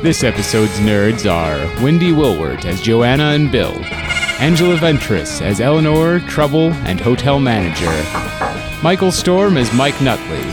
This 0.04 0.22
episode's 0.22 0.78
nerds 0.80 1.24
are 1.24 1.82
Wendy 1.82 2.12
Wilwart 2.12 2.66
as 2.66 2.82
Joanna 2.82 3.30
and 3.30 3.50
Bill, 3.50 3.74
Angela 4.38 4.76
Ventris 4.76 5.40
as 5.40 5.62
Eleanor, 5.62 6.20
Trouble, 6.28 6.74
and 6.84 7.00
Hotel 7.00 7.40
Manager, 7.40 7.90
Michael 8.82 9.10
Storm 9.10 9.56
as 9.56 9.72
Mike 9.72 9.98
Nutley, 10.02 10.44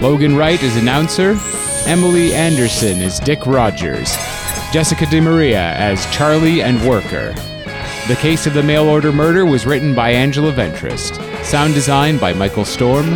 Logan 0.00 0.36
Wright 0.36 0.62
as 0.62 0.76
Announcer, 0.76 1.36
Emily 1.84 2.32
Anderson 2.32 3.02
as 3.02 3.18
Dick 3.18 3.44
Rogers, 3.44 4.14
Jessica 4.70 5.06
DeMaria 5.06 5.74
as 5.74 6.06
Charlie 6.14 6.62
and 6.62 6.80
Worker. 6.88 7.34
The 8.06 8.18
Case 8.20 8.46
of 8.46 8.54
the 8.54 8.62
Mail 8.62 8.84
Order 8.84 9.10
Murder 9.10 9.44
was 9.44 9.66
written 9.66 9.96
by 9.96 10.10
Angela 10.10 10.52
Ventris, 10.52 11.10
sound 11.42 11.74
design 11.74 12.18
by 12.18 12.34
Michael 12.34 12.64
Storm, 12.64 13.10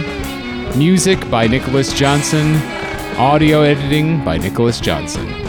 music 0.76 1.30
by 1.30 1.46
Nicholas 1.46 1.92
Johnson, 1.92 2.56
audio 3.18 3.62
editing 3.62 4.24
by 4.24 4.36
Nicholas 4.36 4.80
Johnson. 4.80 5.45